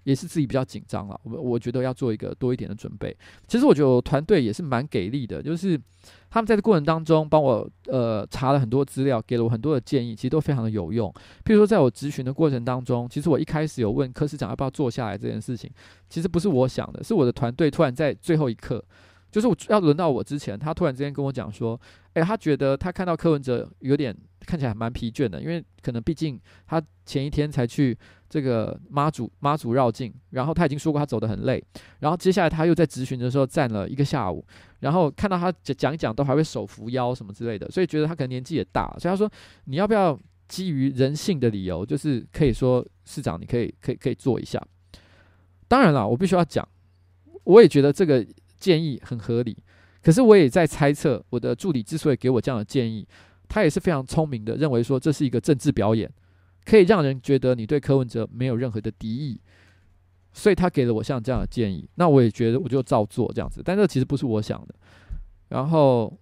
[0.04, 3.14] 也是自己比较紧张了，我我觉得要做一个多一点的准备。
[3.46, 5.80] 其实我觉得我团队也是蛮给力的，就是
[6.30, 11.10] 他们在这过程当中帮我呃查了很多资料，给了我很多的建议，其实都非常的有用。
[11.44, 15.70] 譬如说，在我咨询的过程当中，其实我一开始有问柯市长要不要坐下来这件事情，
[16.08, 18.84] 其实不是我想的，是我的团队突然在最后一刻，
[19.32, 21.80] 就是我要轮到我之前，他突然之间跟我讲说，
[22.12, 27.96] 诶，他觉得他看到柯文哲有点看起来蛮疲倦的，因为可能毕竟他前一天才去。
[28.34, 31.64] 这个妈祖妈祖绕境，然后他已经说过他走得很累，
[32.00, 34.44] 然后接下来他又在质询的时候站了一个下午，
[34.80, 39.30] 然后看到他讲一讲都还会手扶腰什么之类的，所以觉得他可能年纪也大，所以他说
[39.66, 44.60] 你要不要基于人性的理由，就是可以说市长你可以可以可以做一下。
[45.68, 46.68] 当然了，我必须要讲，
[47.44, 48.26] 我也觉得这个
[48.58, 49.56] 建议很合理，
[50.02, 53.06] 可是我也在猜测，我的助理之所以给我这样的建议，
[53.46, 56.10] 他也是非常聪明的，认为说这是一个政治表演。
[56.64, 59.40] 可以让人觉得你对柯文哲没有任何的敌意，
[60.32, 63.60] 所以他给了我像这样的建议，那我也觉得我就照做这样子。
[63.64, 64.74] 但这其实不是我想的，
[65.48, 66.12] 然后，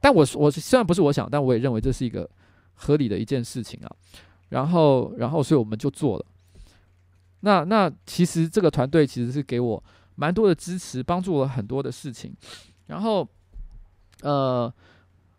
[0.00, 2.28] 但我我虽然不是我想，但我也认为这是一个
[2.74, 3.90] 合理的一件事情啊。
[4.50, 6.24] 然后，然后，所以我们就做了。
[7.40, 9.82] 那那其实这个团队其实是给我
[10.14, 12.32] 蛮多的支持，帮助了很多的事情。
[12.86, 13.28] 然后，
[14.22, 14.72] 呃。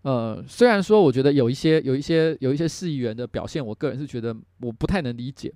[0.06, 5.52] 呃，虽然说我觉得有一些、有一些、有一些市议员的表现，我个人是觉得我不太能理解，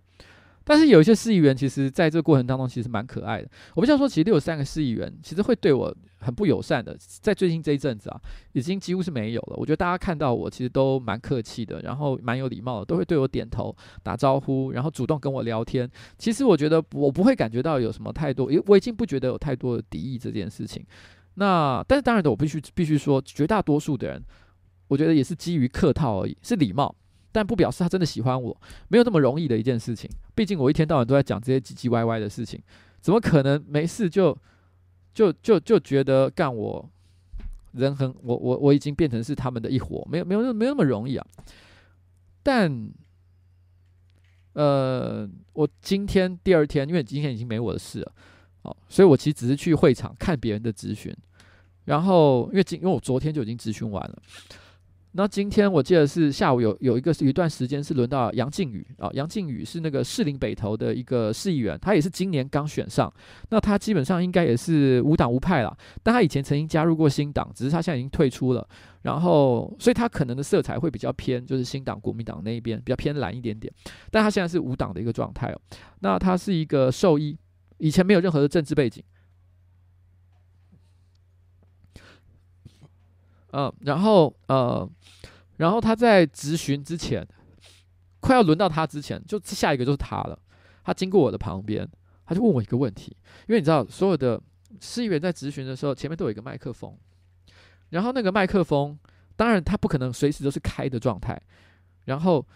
[0.64, 3.48] 但是有一些市议员其实在这个过程当中其实蛮可爱的。
[3.76, 8.20] 我不想说，其实六十三个市议员其实会对我很不友善的，在最近这一阵子啊，
[8.54, 9.56] 已经几乎是没有了。
[9.56, 15.88] 我觉得大家看到我其实都蛮客气的，然后蛮有礼貌的，都会对我点头、打招呼，然后主动跟我聊天。
[16.18, 20.84] 其实我觉得我不会感觉到有什么太多，因为我已经不觉得有太多的敌意这件事情。
[21.36, 24.24] 那但是当然的，我必须必须说，绝大多数的人，
[24.88, 26.94] 我觉得也是基于客套而已，是礼貌，
[27.32, 30.10] 但不表示他真的喜欢我，没有那么容易的一件事情。
[30.36, 32.62] 毕竟我一天到晚都在讲这些唧唧歪歪的事情，
[33.00, 34.38] 怎么可能没事就
[35.14, 36.90] 就就就觉得干我
[37.74, 41.26] 人很我我我已经变成是他们的一伙，没有没有没有那么容易啊。
[42.42, 42.90] 但
[44.54, 48.12] 呃，我今天第二天，因为今天已经没我的事了，
[48.64, 51.16] 哦，所以我其实只是去会场看别人的咨询。
[51.86, 54.22] 然后，因为今因为我昨天就已经咨询完了，
[55.14, 63.12] 那今天我记得是下午有有一个有一段时间是轮到杨靖宇啊，杨靖宇是那个士林北投的一个市议员，他也是今年刚选上。
[63.50, 68.68] 那他基本上应该也是无党无派啦，但他以前曾经加入过新党，只是他现在已经退出了。
[69.02, 73.74] 然后，所以他可能的色彩会比较偏，就是新党、国民党那一边比较偏蓝一点点。
[74.12, 75.60] 但他现在是无党的一个状态哦。
[76.02, 77.36] 那他是一个兽医，
[77.80, 79.04] 以前没有任何的政治背景。
[83.52, 84.90] 嗯、然后呃。
[85.58, 87.28] 然后他在质询之前，
[88.22, 90.40] 快要轮到他之前，就下一个就是他了。
[90.86, 91.86] 他经过我的旁边，
[92.26, 93.12] 他就问我一个问题，
[93.46, 94.42] 因为你知道，所有的
[94.80, 96.98] 市议员在质询的时候，前面都有一个麦克风，
[97.90, 98.98] 然后那个麦克风，
[99.36, 101.38] 当然他不可能随时都是开的状态。
[102.06, 102.48] 然后，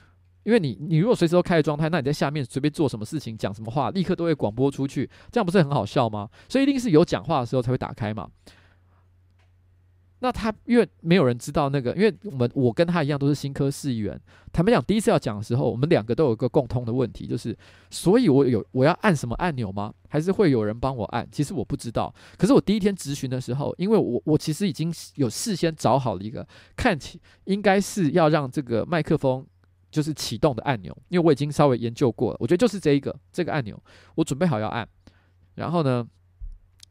[0.43, 6.29] 因为你你如果随时都开的状态，那你在下面随便做什么事情、讲什么话，立刻都会广播出去，这样不是很好笑吗？
[6.47, 8.29] 所以一定是有讲话的时候才会打开嘛。
[10.19, 14.17] 那他因为没有人知道那个，因为我们我跟他一样都是新科市议员。
[14.53, 17.53] 坦白讲，第一次要讲的时候，我们两个都有一个共通的问题，就是，
[17.89, 19.93] 所以我有我要按什么按钮吗？
[20.07, 21.27] 还是会有人帮我按？
[21.29, 22.13] 其实我不知道。
[22.37, 26.47] 可是我第一天咨询的时候，因为我我其实已经有事先找好了一个
[26.77, 29.45] 看起应该是要让这个麦克风
[29.93, 33.81] 就是启动的按钮，因为我已经稍微研究过了，我觉得就是这一个这个按钮，
[34.15, 34.87] 我准备好要按，
[35.55, 36.05] 然后呢，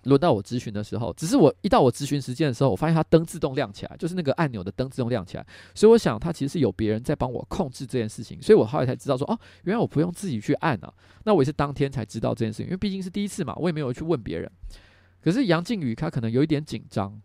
[0.05, 10.95] 轮到我咨询的时候，只是我一到我咨询时间的时候，我发现它灯自动亮起来，就是那个按钮的灯自动亮起来，所以我想它其实是有别人在帮我控制这件事情，所以我后来才知道说，哦，原来我不用自己去按啊。
[11.25, 14.51] 那我也是当天才知道这件事情，因为毕竟是第一次嘛，我也没有去问别人。
[15.21, 17.21] 可是杨靖宇他可能有一点紧张，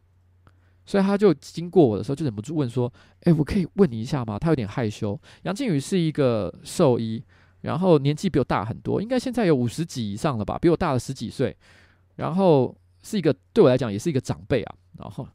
[0.88, 2.92] 所以他就经过我的时候就忍不住问说，
[3.26, 4.40] 诶，我可以问你一下吗？
[4.40, 5.20] 他有点害羞。
[5.44, 7.22] 杨靖宇是一个兽医，
[7.62, 11.56] 然后年纪比我大很多，应该现在有五十几以上了吧，比我大了十几岁。
[12.16, 15.28] 然后是一个对我来讲也是一个长辈啊，然后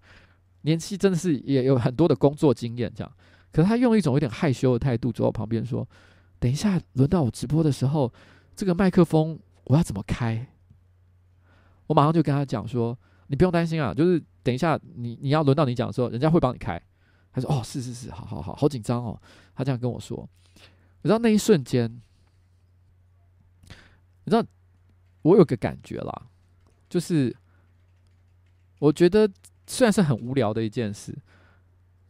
[0.62, 3.12] 年纪真的是也有很多的工作经验这样，
[3.53, 5.87] 可是他用一种有点害羞的态度走到我旁边说
[6.41, 8.12] ：“等一下轮到我直播的时候，
[8.57, 10.47] 这个麦克风我要怎么开？”
[11.89, 12.99] 我马上就跟他讲说
[13.29, 16.81] ：“你不用担心啊，就是等一下你你要轮到你讲的时候，人家会帮你开。”
[17.32, 19.20] 他说：“哦，是是是，好好好，好紧张哦。”
[19.56, 20.28] 他这样跟我说，
[21.02, 21.90] 你知道那一瞬间，
[24.24, 24.44] 你知道
[25.23, 26.27] 我有个感觉啦。
[26.90, 27.35] 就是，
[28.81, 29.27] 我觉得
[29.66, 31.16] 虽然是很无聊的一件事，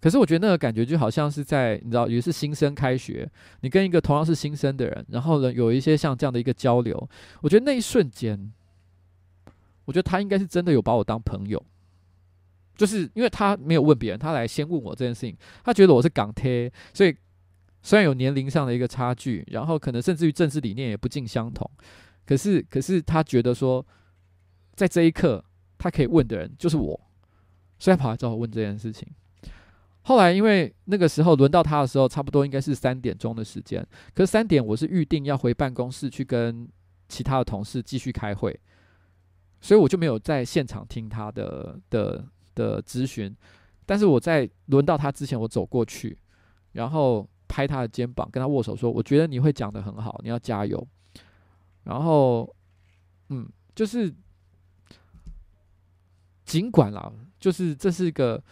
[0.01, 3.31] 可是我觉得那个感觉就好像是在你知道，也是新生开学，
[3.61, 7.09] 你跟一个同样是新生的人，然后呢有一些像这样的一个交流，
[7.43, 8.53] 我觉得那一瞬间，
[9.85, 11.65] 我觉得他应该是真的有把我当朋友，
[12.83, 17.17] 就是因为他没有问别人，他来先问我这件事情，他觉得我是港铁，所以
[17.83, 21.71] 虽然有年龄上的一个差距，然后可能甚至于政治理念也不尽相同，
[22.27, 23.87] 可是可是他觉得说。
[24.75, 25.45] 在这一刻，
[25.77, 26.99] 他可以问的人就是我，
[27.79, 29.07] 所以他跑来找我问这件事情。
[30.01, 33.87] 后来因为那个时候轮到他的时候，差不多应该是三点钟的时间。
[34.15, 36.67] 可是三点我是预定要回办公室去跟
[37.07, 38.59] 其他的同事继续开会，
[39.61, 43.35] 所以我就没有在现场听他的的的咨询。
[43.87, 46.19] 但是我在轮到他之前，我走过去，
[46.73, 50.87] 然后拍他的肩膀，跟他握手说：“我觉得你会讲得很好，你要加油。”
[51.85, 52.55] 然后，
[53.29, 54.13] 嗯，就是。
[56.45, 57.11] 尽管啦，
[57.41, 58.43] 就是这是一个，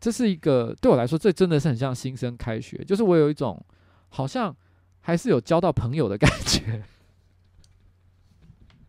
[0.00, 3.62] 这是一个对我来说，这真的是很像新生开学，就是我有一种
[4.08, 4.56] 好像
[5.00, 6.82] 还是有交到朋友的感觉，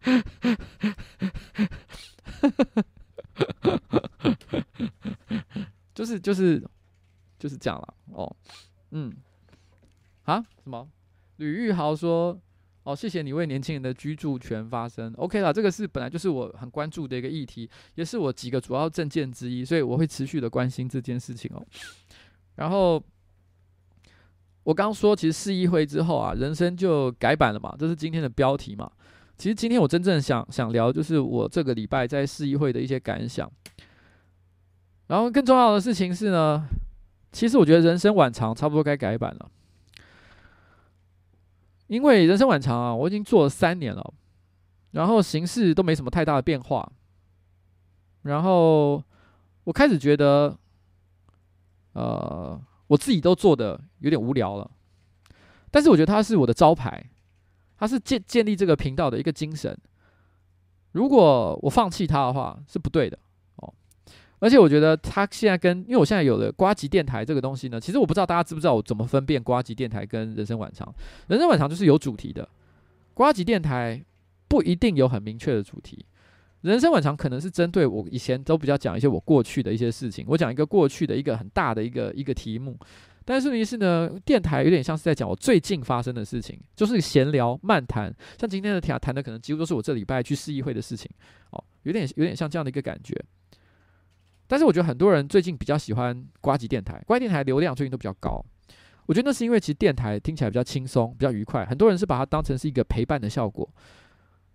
[5.93, 6.63] 就是就是
[7.37, 8.35] 就是这样了哦，
[8.91, 9.13] 嗯，
[10.23, 10.87] 啊什么？
[11.37, 12.39] 吕玉豪说。
[12.85, 15.13] 哦，谢谢你为年轻人的居住权发声。
[15.15, 21.65] OK 啦，这个是本来就是我很关注的一个议题，也是我几个主要政见之一，所以我会持续的关心这件事情哦。
[22.55, 23.01] 然后
[24.63, 28.91] 我刚说，其实市议会之后啊，人生就改版了嘛，这是今天的标题嘛。
[29.37, 33.51] 其实今天我真正想想聊，就是我这个礼拜在市议会的一些感想。
[35.07, 36.65] 然后更重要的事情是呢，
[37.31, 39.51] 其实我觉得人生晚长，差不多该改版了。
[41.87, 44.13] 因为人生晚长啊，我已经做了三年了，
[44.91, 46.91] 然后形势都没什么太大的变化，
[48.21, 49.03] 然后
[49.65, 50.57] 我开始觉得，
[51.91, 54.71] 呃，我自己都做的有点无聊了，
[55.69, 57.11] 但是我觉得它是我的招牌，
[57.83, 59.77] 它是建建立这个频道的一个精神，
[60.93, 63.19] 如果我放弃它的话，是不对的
[63.57, 63.73] 哦。
[64.39, 70.95] 而且我觉得他现在跟，因为我现在有了瓜吉电台这个东西呢，其实我不知道大家知不知道我怎么分辨瓜吉电台跟人生晚长。
[71.27, 72.47] 人生晚长就是有主题的，
[73.13, 74.01] 瓜吉电台
[74.47, 76.05] 不一定有很明确的主题。
[76.61, 82.77] 人生晚长可能是针对我以前都比较讲一些我过去的一些事情，我讲一个过去的一个很大的一个一个题目。
[83.25, 91.09] 但是于是呢，电台有点像是在讲我最近发生的事情，就是闲聊漫谈，像今天的谈谈的可能几乎都是我这礼拜去市议会的事情，
[91.51, 93.15] 哦，有点有点像这样的一个感觉。
[94.45, 98.43] 但是我觉得很多人最近比较喜欢呱吉电台，呱吉电台流量最近都比较高，
[99.05, 103.67] 我觉得那是因为其实电台听起来比较轻松，比较愉快，很多人是把它当成是一个陪伴的效果。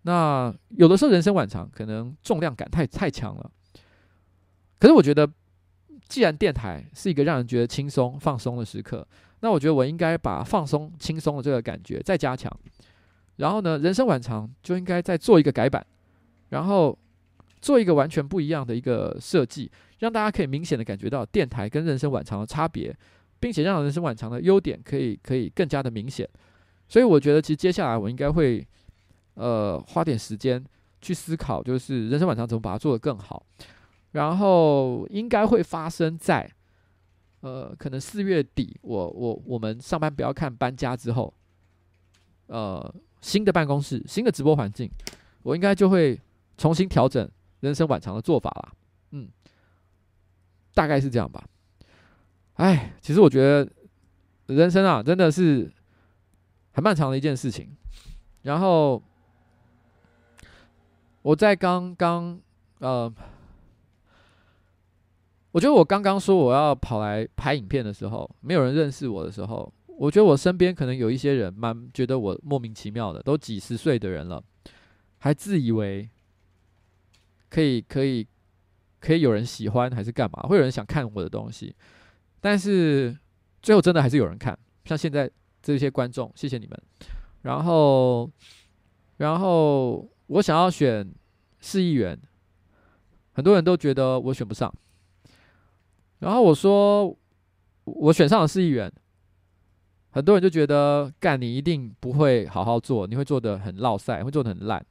[0.03, 3.51] 那有的时候人生晚长可能重量感太太强了，
[4.79, 5.29] 可是我觉得。
[6.09, 9.07] 既然电台是一个让人觉得轻松放松的时刻，
[9.41, 12.51] 那我觉得我应该把放松轻松的这个感觉再加强。
[13.37, 15.87] 然后呢，人生晚长就应该再做一个改版，
[16.49, 16.99] 然后
[17.61, 22.93] 做一个完全不一样的一个设计，让大家可以明显的感觉到电台跟人生晚长的差别，
[23.39, 26.29] 并且让人生晚长的优点可以可以更加的明显。
[26.89, 28.67] 所以我觉得，其实接下来我应该会
[29.35, 30.65] 呃花点时间
[31.01, 33.45] 去思考，就是人生晚长怎么把它做得更好。
[34.19, 36.51] 然后应该会发生在，
[37.39, 41.33] 呃，可能四月底，我我我们上班不要看搬家之后，
[42.49, 44.91] 呃，新的办公室、新的直播环境，
[45.45, 46.21] 我应该就会
[46.57, 47.31] 重新调整
[47.61, 48.73] 人生晚长的做法啦。
[49.13, 49.29] 嗯，
[50.75, 51.45] 大概是这样吧。
[52.55, 53.71] 哎，其实我觉得
[54.47, 55.73] 人生啊，真的是
[56.73, 57.71] 很漫长的一件事情。
[58.43, 59.01] 然后
[61.23, 62.41] 我在刚刚
[62.81, 63.15] 呃。
[65.53, 74.43] 我觉得我刚刚说我要跑来拍影片的时候，没有人认识我的时候，我觉得我身边可能有一些人蛮觉得我莫名其妙的，都几十岁的人了，
[75.19, 76.09] 还自以为
[77.49, 78.27] 可以可以
[79.01, 81.75] 可以有人喜欢还是干嘛，会有人想看我的东西，
[82.41, 83.17] 但是
[83.63, 85.31] 最后真的还是有人看，像现在
[85.63, 86.79] 这些观众，谢谢你们。
[87.43, 88.31] 然后
[89.17, 91.11] 然后我想要选
[91.59, 92.19] 市议员，
[93.33, 94.73] 很多人都觉得我选不上。
[96.21, 97.17] 然后我说，
[97.85, 98.93] 我选上了市议员，
[100.11, 104.85] 很多人就觉得干你一定不会好好做，你会做的很落赛，会做的很烂。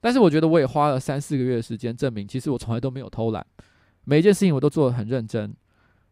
[0.00, 3.46] 但是我觉得我也花了三四个月的时间证明，其实我从来都没有偷懒，
[4.04, 5.54] 每一件事情我都做的很认真。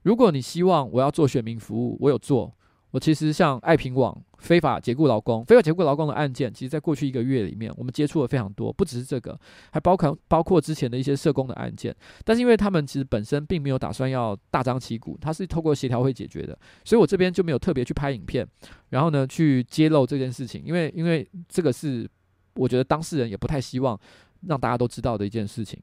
[0.02, 2.52] 如果你希望我要做选民服务，我有做。
[2.92, 9.38] 我其实像爱平网非法解雇劳工、非法解雇劳工的案件，其实在过去一个月里面，我们接触了非常多，不只是这个，
[9.70, 11.94] 还包括包括之前的一些社工的案件。
[12.24, 18.46] 但是因为他们其实本身并没有打算要大张旗鼓，他是透过协调会解决的，所以我这边就没有特别去拍影片，
[18.90, 22.08] 然后呢去揭露这件事情，因为因为这个是
[22.54, 23.98] 我觉得当事人也不太希望
[24.46, 25.78] 让大家都知道的一件事情。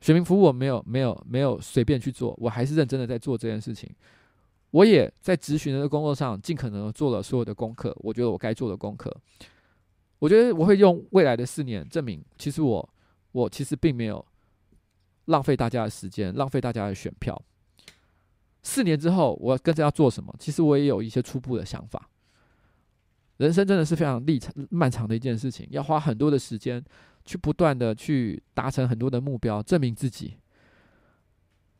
[0.00, 3.90] 选民服务我没有没有没有随便去做，我还是认真的在做这件事情。
[4.70, 9.14] 我也在质询的工作上尽可能做了所有的功课，我觉得我该做的功课。
[10.18, 12.88] 我觉得我会用未来的四年证明，其实我
[13.32, 14.22] 我其实并没有
[15.26, 17.40] 浪费大家的时间，浪费大家的选票。
[18.62, 20.34] 四年之后，我跟着要做什么？
[20.38, 22.10] 其实我也有一些初步的想法。
[23.38, 26.84] 人生真的是非常历程漫长的一件事情，要花很多的时间
[27.24, 30.36] 去不断的去达成很多的目标，证明自己。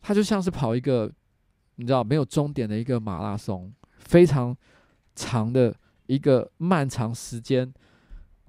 [0.00, 1.12] 它就像是跑一个。
[1.80, 4.56] 你知道没有终点的一个马拉松，非常
[5.14, 5.72] 长的
[6.06, 7.72] 一个漫长时间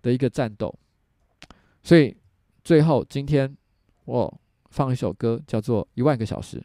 [0.01, 0.73] 的一个战斗，
[1.83, 2.17] 所以
[2.63, 3.55] 最后今天
[4.05, 4.41] 我
[4.71, 6.57] 放一首歌，叫做《一万个小时》。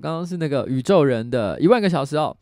[0.00, 2.36] 刚刚是那个宇宙人的一万个小时哦。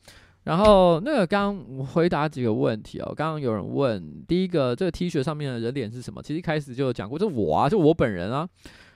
[0.44, 3.12] 然后那个刚回答几个问题哦。
[3.14, 6.22] 刚刚有人问，第一个这个 T 恤上面的人脸是什么？
[6.22, 8.48] 其实一开始就讲过，这我啊，就我本人啊。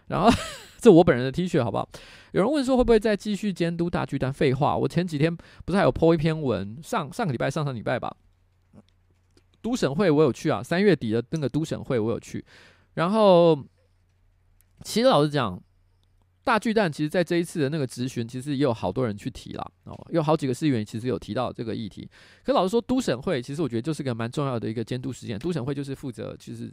[0.07, 0.31] 然后
[0.81, 1.87] 这我本人的 T 恤好不好？
[2.33, 4.33] 有人问说会不会再继续监督大巨蛋？
[4.33, 5.37] 废话，我前几天
[5.67, 8.17] 不是还有 po 一篇文，上上个礼拜、上上礼拜吧。
[9.61, 12.43] 都审会我有去啊，三月底的那个都审会我有去。
[12.95, 13.63] 然后
[14.83, 15.63] 其实老实讲。
[16.45, 22.09] 大巨蛋其实，在这一次的那个质询，其实也有好多人去提了哦，有好几个市议员其实有提到这个议题。
[22.45, 25.39] 可老实说，都审会其实我觉得就是个蛮重要的一个监督事件。
[25.39, 26.73] 都审会就是负责，就是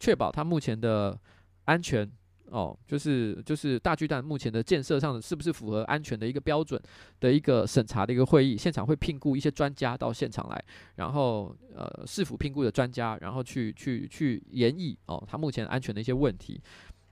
[0.00, 1.18] 确保它目前的
[1.64, 2.10] 安全
[2.46, 6.80] 哦，就是就是大巨蛋目前的建设上是不是符合安全的一个标准
[7.20, 8.56] 的一个审查的一个会议。
[8.56, 10.64] 现场会聘雇一些专家到现场来，
[10.96, 16.60] 然后呃，市府聘雇的专家，然后去去去研议哦，它目前安全的一些问题。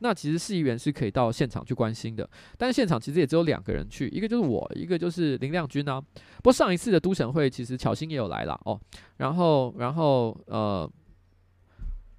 [0.03, 6.01] 那其实市议员是可以到现场去关心的，但是现场其实也只有两个人去，一个就是我，一个就是林亮君啊。
[6.39, 8.81] 不过上一次的都审会，其实巧芯也有来了哦。
[9.19, 10.91] 然后，然后呃，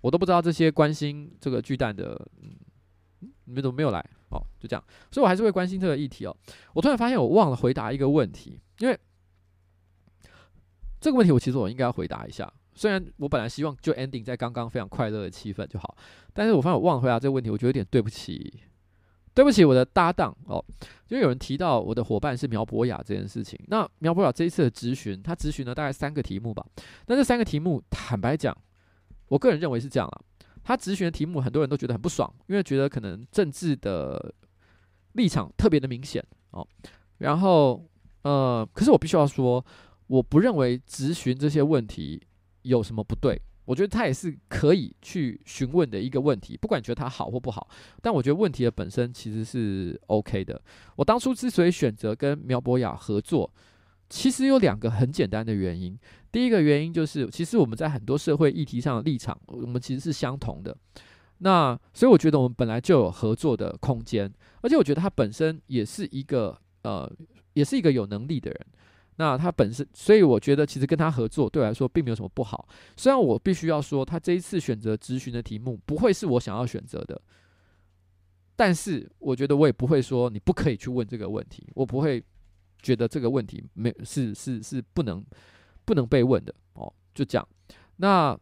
[0.01, 2.55] 我都不知道这些关心这个巨蛋的，嗯，
[3.45, 3.99] 你们怎么没有来？
[4.29, 6.37] 哦，就这样，所以我还是会关心这个议题哦。
[6.73, 8.97] 我突然发现我忘了回答一个问题，因为
[10.99, 12.53] 这个问题我其实我应该回答一下。
[12.73, 15.95] 虽然我本来希望就 ending 在刚刚非常快乐的气氛就好，
[16.33, 18.61] 但是我发现我忘了回答这个问题，我觉得有点对不起，
[19.33, 20.63] 对不起我的搭档哦，
[21.09, 23.59] 因为有人提到我的伙伴是苗博雅这件事情。
[23.67, 26.65] 那苗博雅这一次的质询，他质询了大概三个题目吧。
[27.07, 28.55] 那这三个题目，坦白讲，
[29.27, 30.21] 我个人认为是这样啊。
[30.63, 34.33] 他咨询的题目，很多人都觉得很不爽，因为觉得可能政治的
[35.13, 36.65] 立场特别的明显哦。
[37.17, 37.83] 然后
[38.23, 39.63] 呃，可是我必须要说，
[40.07, 42.21] 我不认为咨询这些问题。
[42.63, 43.41] 有什么不对？
[43.65, 47.69] 我觉得他也是可以去询问的一个问题，不管你觉得他好或不好。
[48.01, 50.59] 但我觉得问题的本身其实是 OK 的。
[50.95, 53.49] 我当初之所以选择跟苗博雅合作，
[54.09, 55.97] 其实有两个很简单的原因。
[56.31, 60.75] 第一个原因就是，其实我们在很多社会议题上的立场，我们其实是相同的。
[61.37, 64.29] 那所以我觉得我们本来就有合作的空间，
[64.61, 67.09] 而且我觉得他本身也是一个呃，
[67.53, 68.65] 也是一个有能力的人。
[69.21, 72.67] 那他本身，所以我觉得其实跟他合作对我来说并没有什么不好。
[72.97, 77.21] 虽然我必须要说，他这一次选择咨询的题目不会是我想要选择的，
[78.55, 82.23] 但是我觉得我也不会说你不可以去问这个问题，我不会
[82.81, 85.23] 觉得这个问题没是是是不能
[85.85, 86.91] 不能被问的哦。
[87.13, 87.47] 就这样。
[87.97, 88.35] 那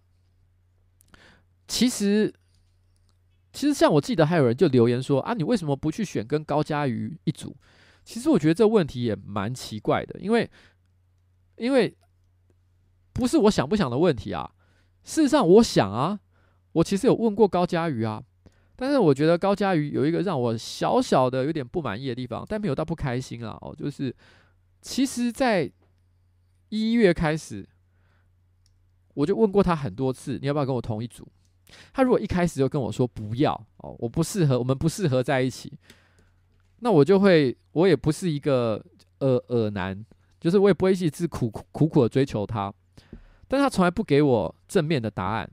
[1.67, 2.33] 其实
[3.51, 7.53] 其实像我记得还有人就留言说啊，你为什么不去选跟高嘉瑜一组？
[8.03, 10.49] 其实我觉得这问题也蛮奇怪的，因为
[11.57, 11.95] 因为
[13.13, 14.51] 不是我想不想的问题啊。
[15.03, 16.19] 事实上，我想啊，
[16.73, 18.21] 我其实有问过高嘉瑜啊，
[18.75, 23.57] 但是我觉得高嘉瑜有一个让我小小的有点不满意的地方，但没有到不开心啊。
[23.61, 24.15] 哦，就是
[24.81, 25.71] 其实，在
[26.69, 27.67] 一月开始，
[29.13, 31.27] 我就问过他很多次，你要不要跟我同一组？
[31.93, 35.71] 他如果一开始就跟我说不要哦，我不适合，我们不适合在一起，
[36.79, 38.83] 那我就会，我也不是一个
[39.19, 40.05] 呃呃男，
[40.39, 42.73] 就是我也不会一直苦苦苦苦的追求他，
[43.47, 45.49] 但他从来不给我正面的答案，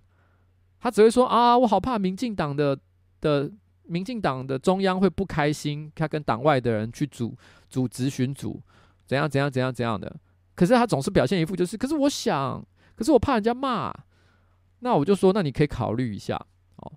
[0.80, 2.78] 他只会说啊，我好怕民进党的
[3.20, 3.50] 的
[3.84, 7.36] 民进党的中央会不开心，他跟党外的人去组
[7.68, 8.60] 组质询组，
[9.06, 10.14] 怎样怎样怎样怎样的，
[10.54, 13.92] 可是他总是表现一副就是，可是我想，可是我怕人家骂。
[14.80, 16.36] 那我就说，那你可以考虑一下
[16.76, 16.92] 哦。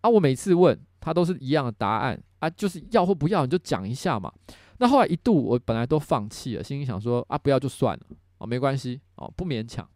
[0.00, 4.32] 啊，我每次问他都是一样的答案啊，就是要或不要，你就讲一下嘛。
[4.78, 8.06] 那后来一度我本来都放弃了，心里想说啊，不要就算了
[8.38, 9.88] 哦，没关系哦，不勉强。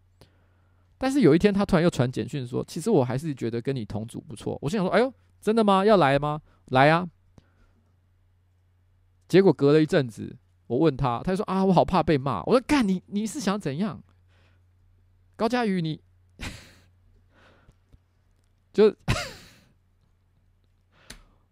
[0.99, 4.59] 但是有一天他突然又传简讯说，其实我还是觉得跟你同组不错。
[4.63, 5.85] 我心想说，哎呦，真的吗？
[5.85, 6.41] 要来吗？
[6.67, 7.09] 来啊！
[9.29, 10.37] 结果隔了一阵子，
[10.67, 12.43] 我问他，他就说啊，我好怕被骂。
[12.45, 14.03] 我说干你，你是想怎样？
[15.37, 16.01] 高嘉宇，你。
[18.73, 18.95] 就，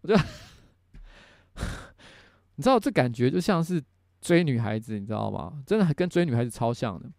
[0.03, 0.15] 我就，
[2.57, 3.83] 你知道这感觉就像是
[4.21, 5.63] 追女孩子，你知道吗？
[5.67, 7.11] 真的跟追女孩子超像的。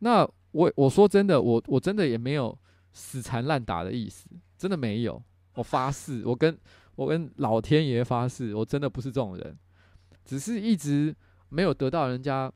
[0.00, 2.56] 那我我说真的，我我真的也没有
[2.92, 5.22] 死缠烂打的意思，真的没有。
[5.54, 6.58] 我发誓，我跟
[6.96, 9.58] 我跟老天爷发誓，我真的不是这种人，
[10.24, 11.14] 只是一直
[11.50, 12.50] 没有得到人家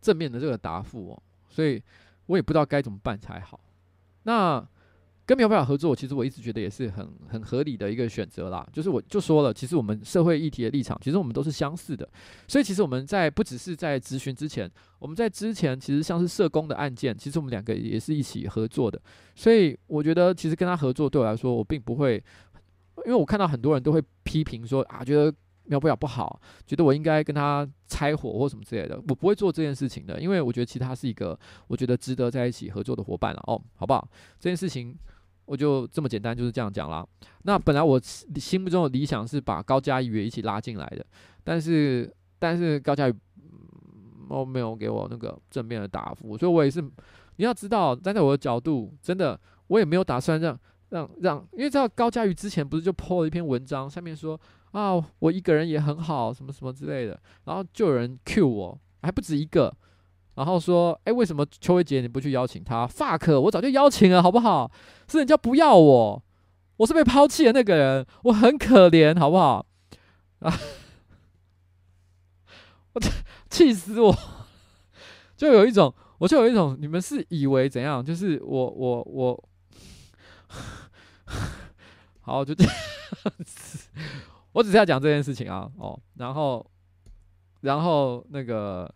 [0.00, 1.80] 正面的这个答复哦，所以
[2.26, 3.60] 我也不知道该怎么办才好。
[4.24, 4.66] 那。
[5.28, 8.66] 跟苗博雅合作，其实我一直觉得也是很很合理的一个选择啦。
[8.72, 12.08] 就是我就说了，其实我们社会议题的立场，其实我们都是相似的。
[12.46, 18.98] 所以其实我们在不只是在咨询之前，我们在之前其实像是社工的案件，其实我们两个也是一起合作的。
[19.34, 22.14] 所以我觉得其实跟他合作对我来说，我并不会，
[23.04, 25.30] 因为我看到很多人都会批评说啊，觉得
[25.64, 28.98] 苗博雅不好，觉得我应该跟他拆伙或什么之类的。
[29.08, 33.42] 我不会做这件事情的，因为我觉得其他是一个我觉得值得在一起合作的伙伴了。
[33.46, 34.08] 哦，好不好？
[34.40, 34.96] 这件事情。
[35.48, 37.04] 我就这么简单，就是这样讲啦。
[37.44, 41.04] 那本来我心目中的理想是把高嘉瑜也一起拉进来的，
[41.42, 43.14] 但是但是高嘉瑜
[44.28, 46.82] 哦没有给我那个正面的答复，所以我也是
[47.36, 50.60] 你要知道，站在我的角度，真的我也没有打算让
[50.90, 54.38] 让让，因为知道高嘉瑜之前不是就 po 了一篇文章，上面说
[54.72, 59.74] 啊我一个人也很好，什么什么之类的，然后就有人 cue 我，还不止一个。
[60.38, 64.70] 然后说，哎，为什么邱伟杰你不去邀请他？fuck，我早就邀请了，好不好？
[65.08, 66.22] 是人家不要我，
[66.76, 69.66] 我是被抛弃的那个人，我很可怜，好不好？
[70.38, 70.54] 啊，
[72.92, 73.00] 我
[73.50, 74.16] 气死我！
[75.36, 78.04] 就有一种，我就有一种，你们是以为怎样？
[78.04, 79.48] 就是我我我，
[82.22, 82.72] 好，就这样。
[84.52, 86.64] 我只是要讲这件事情啊，哦，然后，
[87.62, 88.88] 然后那个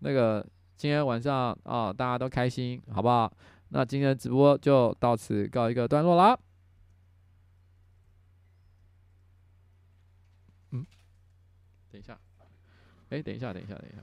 [0.00, 0.46] 那个。
[0.82, 3.32] 今天晚上啊、哦，大家都开心，好不好？
[3.68, 6.36] 那今天的直播就到此告一个段落啦。
[10.72, 10.84] 嗯，
[11.92, 12.18] 等一下，
[13.10, 14.02] 哎，等一下，等一下，等一下。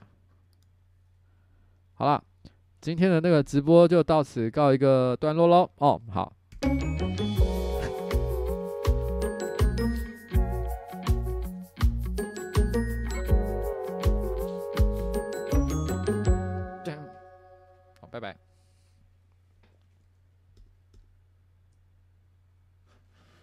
[1.95, 2.23] 好了，
[2.79, 5.69] 今天的那个直播就到此告一个段落喽。
[5.79, 6.33] 哦，好。